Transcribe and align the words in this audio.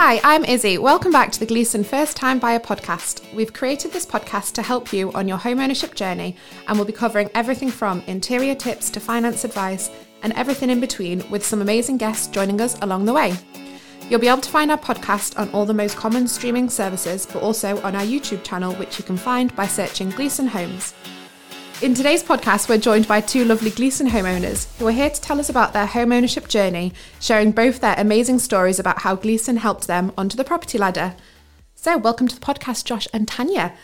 Hi, 0.00 0.20
I'm 0.22 0.44
Izzy. 0.44 0.78
Welcome 0.78 1.10
back 1.10 1.32
to 1.32 1.40
the 1.40 1.44
Gleeson 1.44 1.82
First 1.82 2.16
Time 2.16 2.38
Buyer 2.38 2.60
podcast. 2.60 3.34
We've 3.34 3.52
created 3.52 3.90
this 3.90 4.06
podcast 4.06 4.52
to 4.52 4.62
help 4.62 4.92
you 4.92 5.10
on 5.10 5.26
your 5.26 5.38
home 5.38 5.58
ownership 5.58 5.96
journey, 5.96 6.36
and 6.68 6.78
we'll 6.78 6.86
be 6.86 6.92
covering 6.92 7.28
everything 7.34 7.68
from 7.68 8.04
interior 8.06 8.54
tips 8.54 8.90
to 8.90 9.00
finance 9.00 9.42
advice 9.42 9.90
and 10.22 10.32
everything 10.34 10.70
in 10.70 10.78
between, 10.78 11.28
with 11.30 11.44
some 11.44 11.60
amazing 11.60 11.96
guests 11.96 12.28
joining 12.28 12.60
us 12.60 12.78
along 12.80 13.06
the 13.06 13.12
way. 13.12 13.34
You'll 14.08 14.20
be 14.20 14.28
able 14.28 14.40
to 14.42 14.50
find 14.50 14.70
our 14.70 14.78
podcast 14.78 15.36
on 15.36 15.50
all 15.50 15.66
the 15.66 15.74
most 15.74 15.96
common 15.96 16.28
streaming 16.28 16.70
services, 16.70 17.26
but 17.26 17.42
also 17.42 17.82
on 17.82 17.96
our 17.96 18.02
YouTube 18.02 18.44
channel, 18.44 18.74
which 18.74 19.00
you 19.00 19.04
can 19.04 19.16
find 19.16 19.54
by 19.56 19.66
searching 19.66 20.10
Gleeson 20.10 20.46
Homes. 20.46 20.94
In 21.80 21.94
today's 21.94 22.24
podcast, 22.24 22.68
we're 22.68 22.76
joined 22.76 23.06
by 23.06 23.20
two 23.20 23.44
lovely 23.44 23.70
Gleeson 23.70 24.08
homeowners 24.08 24.66
who 24.78 24.88
are 24.88 24.92
here 24.92 25.10
to 25.10 25.20
tell 25.20 25.38
us 25.38 25.48
about 25.48 25.72
their 25.72 25.86
home 25.86 26.10
ownership 26.10 26.48
journey, 26.48 26.92
sharing 27.20 27.52
both 27.52 27.80
their 27.80 27.94
amazing 27.96 28.40
stories 28.40 28.80
about 28.80 29.02
how 29.02 29.14
Gleeson 29.14 29.58
helped 29.58 29.86
them 29.86 30.12
onto 30.18 30.36
the 30.36 30.42
property 30.42 30.76
ladder. 30.76 31.14
So, 31.76 31.96
welcome 31.96 32.26
to 32.26 32.34
the 32.34 32.44
podcast, 32.44 32.84
Josh 32.84 33.06
and 33.12 33.28
Tania. 33.28 33.74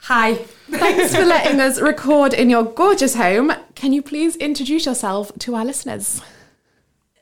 Hi. 0.00 0.34
Thanks 0.70 1.16
for 1.16 1.24
letting 1.24 1.58
us 1.58 1.80
record 1.80 2.34
in 2.34 2.50
your 2.50 2.64
gorgeous 2.64 3.14
home. 3.14 3.50
Can 3.74 3.94
you 3.94 4.02
please 4.02 4.36
introduce 4.36 4.84
yourself 4.84 5.32
to 5.38 5.54
our 5.54 5.64
listeners? 5.64 6.20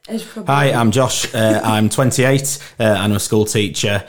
Hi, 0.08 0.72
I'm 0.72 0.90
Josh. 0.90 1.32
Uh, 1.32 1.60
I'm 1.62 1.88
28 1.88 2.58
uh, 2.80 2.82
and 2.82 2.98
I'm 2.98 3.12
a 3.12 3.20
school 3.20 3.44
teacher. 3.44 4.04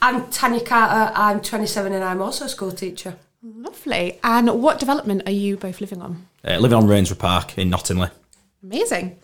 I'm 0.00 0.30
Tania 0.30 0.60
Carter. 0.60 1.12
I'm 1.12 1.40
27 1.40 1.92
and 1.92 2.04
I'm 2.04 2.22
also 2.22 2.44
a 2.44 2.48
school 2.48 2.70
teacher. 2.70 3.16
Lovely. 3.54 4.18
And 4.24 4.60
what 4.60 4.80
development 4.80 5.22
are 5.26 5.32
you 5.32 5.56
both 5.56 5.80
living 5.80 6.02
on? 6.02 6.26
Uh, 6.44 6.56
living 6.56 6.76
on 6.76 6.88
Rainsborough 6.88 7.18
Park 7.18 7.56
in 7.56 7.70
Knottingley. 7.70 8.10
Amazing. 8.62 9.18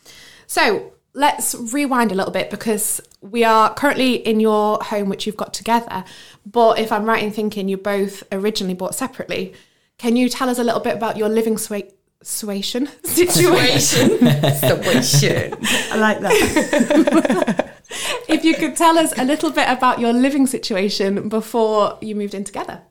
So 0.47 0.93
let's 1.13 1.57
rewind 1.57 2.13
a 2.13 2.15
little 2.15 2.31
bit 2.31 2.49
because 2.49 3.01
we 3.21 3.43
are 3.43 3.75
currently 3.75 4.15
in 4.15 4.39
your 4.39 4.79
home, 4.81 5.09
which 5.09 5.27
you've 5.27 5.37
got 5.37 5.53
together. 5.53 6.05
But 6.47 6.79
if 6.79 6.93
I'm 6.93 7.05
right 7.05 7.23
in 7.23 7.33
thinking 7.33 7.69
you 7.69 7.77
both 7.77 8.23
originally 8.31 8.75
bought 8.75 8.95
separately, 8.95 9.55
can 9.99 10.15
you 10.15 10.29
tell 10.29 10.49
us 10.49 10.59
a 10.59 10.65
little 10.65 10.81
bit 10.81 10.95
about 10.97 11.17
your 11.17 11.29
living 11.29 11.57
swa- 11.57 11.91
situation 12.23 12.89
situation? 13.03 14.19
Situation. 14.21 15.59
I 15.91 15.97
like 15.97 16.21
that. 16.21 17.75
if 18.29 18.45
you 18.45 18.55
could 18.55 18.77
tell 18.77 18.97
us 18.97 19.13
a 19.19 19.25
little 19.25 19.51
bit 19.51 19.69
about 19.69 19.99
your 19.99 20.13
living 20.13 20.47
situation 20.47 21.29
before 21.29 21.99
you 22.01 22.15
moved 22.15 22.35
in 22.35 22.45
together. 22.45 22.83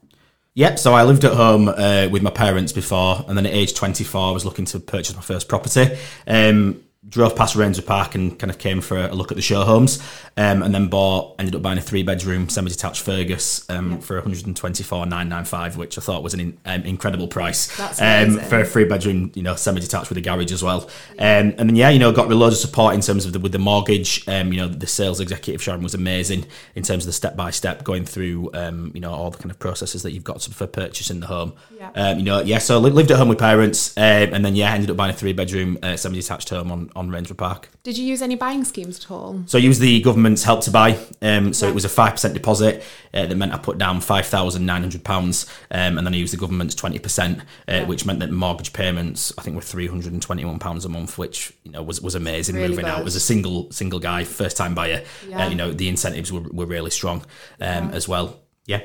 Yep, 0.54 0.80
so 0.80 0.94
I 0.94 1.04
lived 1.04 1.24
at 1.24 1.34
home 1.34 1.70
uh, 1.70 2.10
with 2.12 2.22
my 2.22 2.30
parents 2.30 2.74
before, 2.74 3.24
and 3.28 3.38
then 3.38 3.46
at 3.46 3.54
age 3.54 3.74
24, 3.74 4.30
I 4.30 4.32
was 4.32 4.44
looking 4.44 4.66
to 4.66 4.80
purchase 4.82 5.16
my 5.16 5.22
first 5.22 5.48
property. 5.48 5.98
Um, 6.28 6.82
drove 7.10 7.36
past 7.36 7.56
Rainsborough 7.56 7.88
Park 7.88 8.14
and 8.14 8.38
kind 8.38 8.52
of 8.52 8.60
came 8.60 8.80
for 8.80 8.98
a 8.98 9.14
look 9.14 9.32
at 9.32 9.36
the 9.36 9.42
show 9.42 9.64
homes, 9.64 10.00
um, 10.38 10.62
and 10.62 10.74
then 10.74 10.88
bought 10.88 11.36
ended 11.40 11.56
up 11.56 11.64
buying 11.64 11.80
a 11.80 11.82
three 11.82 12.04
bedroom 12.04 12.48
semi 12.48 12.70
detached 12.70 13.02
Fergus 13.02 13.68
um, 13.72 13.94
yeah. 13.94 13.98
for 13.98 14.16
one 14.18 14.24
hundred 14.24 14.46
and 14.46 14.56
twenty 14.56 14.84
four 14.84 15.08
nine 15.08 15.28
nine 15.28 15.46
five, 15.46 15.78
which 15.78 15.98
I 15.98 16.02
thought 16.02 16.22
was 16.22 16.36
an 16.36 16.40
in, 16.40 16.58
um, 16.66 16.84
incredible 16.84 17.28
price 17.28 17.80
um, 18.00 18.38
for 18.38 18.60
a 18.60 18.66
three 18.66 18.86
bedroom, 18.86 19.32
you 19.34 19.42
know, 19.42 19.56
semi 19.56 19.80
detached 19.80 20.10
with 20.10 20.18
a 20.20 20.22
garage 20.22 20.52
as 20.52 20.62
well. 20.62 20.88
Yeah. 21.16 21.40
Um, 21.40 21.56
and 21.58 21.70
then 21.70 21.76
yeah, 21.76 21.90
you 21.90 21.98
know, 21.98 22.12
got 22.12 22.30
loads 22.30 22.56
of 22.56 22.62
support 22.62 22.94
in 22.94 23.02
terms 23.02 23.26
of 23.26 23.34
the, 23.34 23.40
with 23.40 23.52
the 23.52 23.60
mortgage. 23.60 24.28
Um, 24.28 24.54
you 24.54 24.60
know, 24.60 24.68
the 24.68 24.88
sales 24.88 25.20
executive 25.20 25.62
Sharon 25.62 25.82
was 25.82 25.96
amazing 25.96 26.46
in 26.76 26.84
terms 26.84 27.06
of 27.06 27.08
the 27.08 27.14
step 27.14 27.36
by 27.36 27.50
step 27.50 27.84
going 27.84 28.06
through, 28.06 28.52
you 28.54 29.00
know, 29.00 29.12
all 29.12 29.32
the 29.32 29.40
kind 29.40 29.50
of 29.50 29.58
processes 29.58 30.04
that 30.04 30.12
you've 30.12 30.24
got 30.24 30.42
to, 30.42 30.52
for 30.52 30.68
purchasing 30.68 31.20
the 31.20 31.28
home. 31.28 31.54
Yeah. 31.78 32.16
you 32.16 32.24
know, 32.24 32.42
yeah, 32.42 32.60
so 32.60 32.78
lived 32.78 33.10
at 33.10 33.18
home 33.18 33.30
with 33.30 33.40
parents, 33.40 33.98
and 33.98 34.46
then 34.46 34.56
yeah, 34.56 34.74
ended 34.74 34.92
up 34.92 34.98
buying 34.98 35.14
a 35.14 35.18
three 35.18 35.34
bedroom 35.34 35.80
uh, 35.82 35.98
semi 35.98 36.18
detached 36.20 36.50
home 36.50 36.72
on 36.72 36.91
on 36.96 37.10
Rainsborough 37.10 37.38
Park. 37.38 37.70
Did 37.84 37.98
you 37.98 38.06
use 38.06 38.22
any 38.22 38.36
buying 38.36 38.64
schemes 38.64 39.00
at 39.00 39.12
all? 39.12 39.44
So 39.46 39.58
I 39.58 39.62
used 39.62 39.82
the 39.82 40.02
government's 40.02 40.44
help 40.44 40.62
to 40.62 40.72
buy. 40.72 41.00
Um, 41.22 41.54
so 41.54 41.66
yeah. 41.66 41.72
it 41.72 41.76
was 41.76 41.86
a 41.86 41.90
five 41.90 42.12
percent 42.12 42.34
deposit 42.34 42.84
uh, 43.14 43.26
that 43.26 43.36
meant 43.36 43.54
I 43.54 43.58
put 43.58 43.78
down 43.78 44.02
five 44.02 44.26
thousand 44.26 44.66
nine 44.66 44.82
hundred 44.82 45.04
pounds, 45.04 45.46
um, 45.72 45.98
and 45.98 46.06
then 46.06 46.14
I 46.14 46.18
used 46.18 46.34
the 46.34 46.38
government's 46.38 46.76
twenty 46.76 47.00
percent, 47.00 47.40
uh, 47.40 47.44
yeah. 47.68 47.84
which 47.86 48.06
meant 48.06 48.20
that 48.20 48.32
mortgage 48.32 48.74
payments 48.74 49.34
I 49.38 49.42
think 49.42 49.56
were 49.56 49.62
three 49.62 49.88
hundred 49.88 50.14
and 50.14 50.22
twenty 50.22 50.46
one 50.46 50.60
pounds 50.60 50.86
a 50.86 50.90
month, 50.90 51.18
which 51.18 51.54
you 51.64 51.72
know 51.72 51.84
was 51.84 52.02
was 52.02 52.16
amazing 52.16 52.56
really 52.56 52.70
moving 52.70 52.86
out 52.86 53.06
as 53.06 53.16
a 53.16 53.20
single 53.20 53.72
single 53.72 54.00
guy, 54.00 54.24
first 54.24 54.58
time 54.58 54.76
buyer. 54.76 55.04
Yeah. 55.28 55.46
Uh, 55.46 55.50
you 55.50 55.56
know 55.56 55.72
the 55.72 55.90
incentives 55.90 56.32
were, 56.32 56.42
were 56.42 56.66
really 56.66 56.92
strong 56.92 57.26
um, 57.60 57.92
as 57.92 58.08
well. 58.08 58.40
Yeah. 58.66 58.82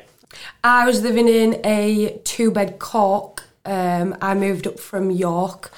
I 0.64 0.86
was 0.86 1.02
living 1.02 1.28
in 1.28 1.60
a 1.64 2.20
two 2.24 2.50
bed 2.50 2.78
Cork. 2.78 3.44
Um, 3.64 4.16
I 4.20 4.34
moved 4.34 4.66
up 4.66 4.78
from 4.78 5.10
York. 5.10 5.72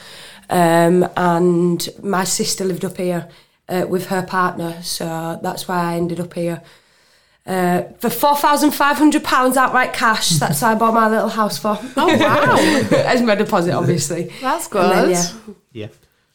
Um, 0.50 1.08
and 1.16 1.88
my 2.02 2.24
sister 2.24 2.64
lived 2.64 2.84
up 2.84 2.96
here 2.96 3.28
uh, 3.68 3.86
with 3.88 4.06
her 4.06 4.22
partner, 4.22 4.82
so 4.82 5.38
that's 5.42 5.68
why 5.68 5.92
I 5.92 5.96
ended 5.96 6.20
up 6.20 6.34
here. 6.34 6.62
Uh, 7.46 7.82
for 7.98 8.10
four 8.10 8.36
thousand 8.36 8.72
five 8.72 8.98
hundred 8.98 9.24
pounds 9.24 9.56
outright 9.56 9.94
cash. 9.94 10.28
That's 10.38 10.60
what 10.60 10.72
I 10.72 10.74
bought 10.74 10.92
my 10.92 11.08
little 11.08 11.30
house 11.30 11.56
for. 11.56 11.78
Oh 11.96 12.18
wow! 12.18 12.56
As 13.06 13.22
my 13.22 13.34
deposit, 13.34 13.72
obviously. 13.72 14.30
That's 14.42 14.68
good. 14.68 14.92
Then, 14.92 15.10
yeah. 15.10 15.30
yeah. 15.72 15.88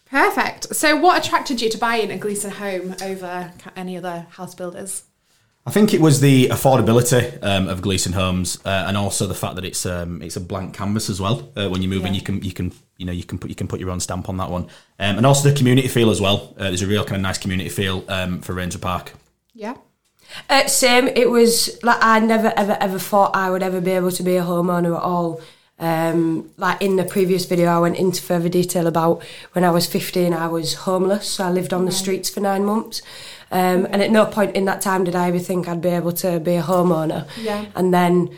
Perfect. 0.06 0.76
So, 0.76 0.96
what 0.96 1.24
attracted 1.24 1.62
you 1.62 1.70
to 1.70 1.78
buying 1.78 2.10
a 2.10 2.18
Gleeson 2.18 2.50
home 2.50 2.96
over 3.04 3.52
any 3.76 3.96
other 3.96 4.26
house 4.32 4.56
builders? 4.56 5.04
I 5.66 5.72
think 5.72 5.94
it 5.94 6.02
was 6.02 6.20
the 6.20 6.48
affordability 6.50 7.38
um, 7.44 7.70
of 7.70 7.82
Gleeson 7.82 8.14
Homes, 8.14 8.60
uh, 8.66 8.86
and 8.88 8.98
also 8.98 9.28
the 9.28 9.36
fact 9.36 9.56
that 9.56 9.66
it's 9.66 9.86
um, 9.86 10.22
it's 10.22 10.36
a 10.36 10.42
blank 10.42 10.74
canvas 10.74 11.10
as 11.10 11.22
well. 11.22 11.52
Uh, 11.56 11.70
when 11.70 11.84
you 11.84 11.88
move 11.88 12.02
yeah. 12.02 12.08
in, 12.08 12.14
you 12.16 12.22
can 12.22 12.42
you 12.42 12.54
can 12.54 12.74
you 12.98 13.06
know 13.06 13.12
you 13.12 13.24
can 13.24 13.38
put 13.38 13.50
you 13.50 13.56
can 13.56 13.68
put 13.68 13.80
your 13.80 13.90
own 13.90 14.00
stamp 14.00 14.30
on 14.30 14.38
that 14.38 14.50
one, 14.50 14.64
um, 15.00 15.18
and 15.18 15.26
also 15.26 15.50
the 15.50 15.56
community 15.56 15.88
feel 15.88 16.10
as 16.10 16.22
well. 16.22 16.54
Uh, 16.58 16.66
there's 16.66 16.82
a 16.82 16.88
real 16.88 17.04
kind 17.04 17.18
of 17.18 17.22
nice 17.22 17.38
community 17.38 17.70
feel 17.70 18.04
um, 18.08 18.42
for 18.42 18.54
Ranger 18.54 18.80
Park. 18.80 19.14
Yeah. 19.54 19.76
Uh, 20.50 20.68
same. 20.68 21.08
It 21.08 21.30
was 21.30 21.80
like 21.84 21.98
I 22.02 22.20
never 22.20 22.54
ever 22.56 22.78
ever 22.80 23.00
thought 23.00 23.36
I 23.36 23.52
would 23.52 23.64
ever 23.64 23.82
be 23.82 23.92
able 23.92 24.12
to 24.12 24.24
be 24.24 24.38
a 24.38 24.44
homeowner 24.44 24.96
at 24.96 25.04
all. 25.04 25.42
Um, 25.80 26.52
like 26.58 26.82
in 26.82 26.96
the 26.96 27.04
previous 27.04 27.46
video, 27.46 27.68
I 27.68 27.80
went 27.80 27.98
into 27.98 28.22
further 28.22 28.48
detail 28.48 28.88
about 28.88 29.24
when 29.54 29.66
I 29.66 29.72
was 29.72 29.86
15, 29.86 30.34
I 30.34 30.48
was 30.48 30.76
homeless. 30.76 31.28
So 31.28 31.44
I 31.44 31.50
lived 31.50 31.74
on 31.74 31.86
the 31.86 31.92
streets 31.92 32.30
for 32.30 32.40
nine 32.40 32.64
months. 32.64 33.02
Um, 33.52 33.86
and 33.92 34.02
at 34.02 34.10
no 34.10 34.26
point 34.26 34.56
in 34.56 34.66
that 34.66 34.82
time 34.82 35.04
did 35.04 35.16
I 35.16 35.28
ever 35.28 35.40
think 35.40 35.68
I'd 35.68 35.82
be 35.82 35.90
able 35.90 36.14
to 36.14 36.40
be 36.40 36.56
a 36.56 36.64
homeowner. 36.64 37.28
Yeah. 37.38 37.66
And 37.76 37.94
then, 37.94 38.30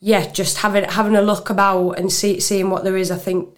yeah, 0.00 0.30
just 0.30 0.58
having 0.58 0.84
having 0.84 1.16
a 1.16 1.22
look 1.22 1.50
about 1.50 1.92
and 1.92 2.12
see, 2.12 2.40
seeing 2.40 2.70
what 2.70 2.84
there 2.84 2.96
is, 2.96 3.10
I 3.10 3.16
think 3.16 3.48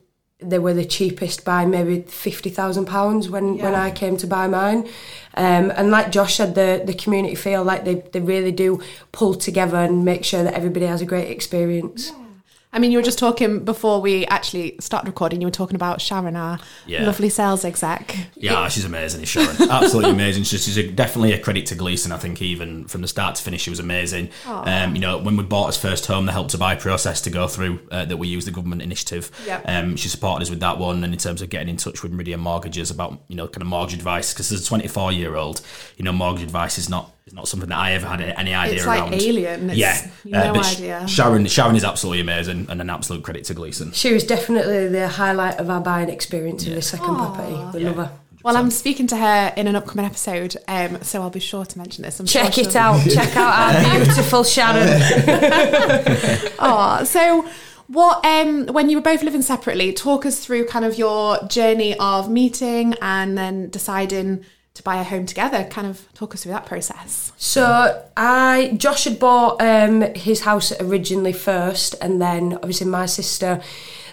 they 0.41 0.59
were 0.59 0.75
the 0.75 0.84
cheapest 0.84 1.44
by 1.44 1.66
maybe 1.66 2.03
fifty 2.03 2.50
thousand 2.50 2.87
pounds 2.87 3.28
when 3.28 3.56
yeah. 3.56 3.65
when 3.65 3.75
I 3.75 3.91
came 3.91 4.16
to 4.19 4.26
buy 4.26 4.47
mine. 4.47 4.88
Um, 5.34 5.72
and 5.76 5.91
like 5.91 6.12
Josh 6.12 6.37
said, 6.37 6.54
the 6.54 6.82
the 6.84 6.94
community 6.94 7.34
feel 7.34 7.65
like 7.65 7.84
they, 7.84 7.97
they 8.12 8.21
really 8.21 8.53
do 8.53 8.81
pull 9.12 9.34
together 9.34 9.78
and 9.78 10.04
make 10.04 10.25
sure 10.25 10.43
that 10.44 10.54
everybody 10.54 10.87
has 10.87 11.00
a 11.03 11.06
great 11.06 11.31
experience. 11.31 12.10
Yeah. 12.10 12.27
I 12.72 12.78
mean, 12.78 12.92
you 12.92 12.98
were 12.98 13.02
just 13.02 13.18
talking 13.18 13.64
before 13.64 14.00
we 14.00 14.26
actually 14.26 14.76
started 14.78 15.08
recording. 15.08 15.40
You 15.40 15.46
were 15.46 15.52
talking 15.52 15.74
about 15.74 16.02
Sharon, 16.02 16.36
our 16.36 16.58
yeah. 16.86 17.04
lovely 17.06 17.30
sales 17.30 17.64
exec. 17.64 18.14
Yeah, 18.34 18.68
she's 18.68 18.84
amazing. 18.84 19.24
Sharon, 19.24 19.56
absolutely 19.70 20.10
amazing. 20.10 20.42
She's, 20.42 20.64
she's 20.64 20.76
a, 20.76 20.90
definitely 20.90 21.32
a 21.32 21.38
credit 21.38 21.64
to 21.66 21.74
Gleeson. 21.74 22.12
I 22.12 22.18
think 22.18 22.42
even 22.42 22.84
from 22.86 23.00
the 23.00 23.08
start 23.08 23.36
to 23.36 23.42
finish, 23.42 23.62
she 23.62 23.70
was 23.70 23.80
amazing. 23.80 24.28
Um, 24.46 24.94
you 24.94 25.00
know, 25.00 25.16
when 25.16 25.36
we 25.36 25.44
bought 25.44 25.68
us 25.68 25.80
first 25.80 26.06
home, 26.06 26.26
the 26.26 26.32
help 26.32 26.48
to 26.48 26.58
buy 26.58 26.74
process 26.74 27.22
to 27.22 27.30
go 27.30 27.48
through 27.48 27.80
uh, 27.90 28.04
that 28.04 28.18
we 28.18 28.28
use 28.28 28.44
the 28.44 28.50
government 28.50 28.82
initiative. 28.82 29.30
Yep. 29.46 29.62
Um, 29.66 29.96
she 29.96 30.08
supported 30.08 30.42
us 30.42 30.50
with 30.50 30.60
that 30.60 30.78
one, 30.78 31.02
and 31.04 31.12
in 31.12 31.18
terms 31.18 31.40
of 31.40 31.48
getting 31.48 31.68
in 31.68 31.78
touch 31.78 32.02
with 32.02 32.12
Meridian 32.12 32.40
Mortgages 32.40 32.90
about 32.90 33.22
you 33.28 33.36
know 33.36 33.48
kind 33.48 33.62
of 33.62 33.68
mortgage 33.68 33.94
advice 33.94 34.34
because 34.34 34.52
as 34.52 34.62
a 34.62 34.66
24 34.66 35.12
year 35.12 35.36
old, 35.36 35.62
you 35.96 36.04
know, 36.04 36.12
mortgage 36.12 36.42
advice 36.42 36.76
is 36.76 36.90
not 36.90 37.12
it's 37.28 37.34
not 37.34 37.46
something 37.46 37.68
that 37.68 37.78
I 37.78 37.92
ever 37.92 38.06
had 38.06 38.22
any 38.22 38.54
idea 38.54 38.76
it's 38.76 38.86
around. 38.86 39.10
Like 39.10 39.20
alien. 39.20 39.68
It's 39.68 39.78
yeah, 39.78 40.10
no 40.24 40.54
uh, 40.54 40.62
idea. 40.64 41.06
Sharon, 41.06 41.44
Sharon 41.44 41.76
is 41.76 41.84
absolutely 41.84 42.22
amazing 42.22 42.66
and 42.70 42.80
an 42.80 42.88
absolute 42.88 43.22
credit 43.22 43.44
to 43.44 43.54
Gleeson. 43.54 43.92
She 43.92 44.14
was 44.14 44.24
definitely 44.24 44.88
the 44.88 45.08
highlight 45.08 45.58
of 45.58 45.68
our 45.68 45.82
buying 45.82 46.08
experience 46.08 46.64
yeah. 46.64 46.70
in 46.70 46.76
the 46.76 46.82
second 46.82 47.08
Aww. 47.08 47.34
property. 47.36 47.76
We 47.76 47.84
yeah. 47.84 47.90
love 47.90 47.96
her. 47.96 48.12
Well, 48.42 48.56
I'm 48.56 48.70
speaking 48.70 49.06
to 49.08 49.16
her 49.19 49.52
in 49.58 49.66
an 49.66 49.76
upcoming 49.76 50.06
episode, 50.06 50.56
um, 50.69 51.02
so 51.02 51.20
I'll 51.20 51.28
be 51.28 51.38
sure 51.38 51.66
to 51.66 51.78
mention 51.78 52.02
this. 52.02 52.19
I'm 52.19 52.25
Check 52.25 52.54
sure 52.54 52.64
it 52.64 52.75
out. 52.75 53.06
Check 53.10 53.36
out 53.36 53.74
our 53.76 54.04
beautiful 54.04 54.42
Sharon. 54.42 54.88
oh, 56.58 57.02
so 57.04 57.46
what 57.88 58.24
um, 58.24 58.69
when 58.69 58.88
you 58.88 58.96
were 58.96 59.02
both 59.02 59.22
living 59.22 59.42
separately? 59.42 59.92
Talk 59.92 60.24
us 60.24 60.42
through 60.42 60.64
kind 60.64 60.86
of 60.86 60.96
your 60.96 61.46
journey 61.46 61.94
of 61.98 62.31
meeting 62.31 62.94
and 63.02 63.36
then 63.36 63.69
deciding 63.69 64.46
to 64.78 64.82
buy 64.82 64.96
a 64.96 65.04
home 65.04 65.26
together. 65.26 65.64
Kind 65.64 65.86
of 65.86 66.12
talk 66.14 66.34
us 66.34 66.42
through 66.42 66.52
that 66.52 66.66
process. 66.66 67.32
So 67.36 68.02
I, 68.16 68.75
Josh 68.76 69.04
had 69.04 69.19
bought 69.19 69.60
um, 69.60 70.00
his 70.14 70.40
house 70.40 70.72
originally 70.80 71.32
first, 71.32 71.94
and 72.00 72.22
then 72.22 72.54
obviously 72.54 72.86
my 72.86 73.06
sister 73.06 73.60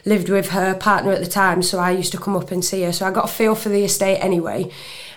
lived 0.05 0.29
with 0.29 0.49
her 0.49 0.75
partner 0.75 1.11
at 1.11 1.19
the 1.19 1.29
time, 1.29 1.63
so 1.63 1.79
I 1.79 1.91
used 1.91 2.11
to 2.11 2.17
come 2.17 2.35
up 2.35 2.51
and 2.51 2.63
see 2.63 2.83
her. 2.83 2.91
So 2.91 3.05
I 3.07 3.11
got 3.11 3.25
a 3.25 3.27
feel 3.27 3.55
for 3.55 3.69
the 3.69 3.83
estate 3.83 4.17
anyway, 4.19 4.69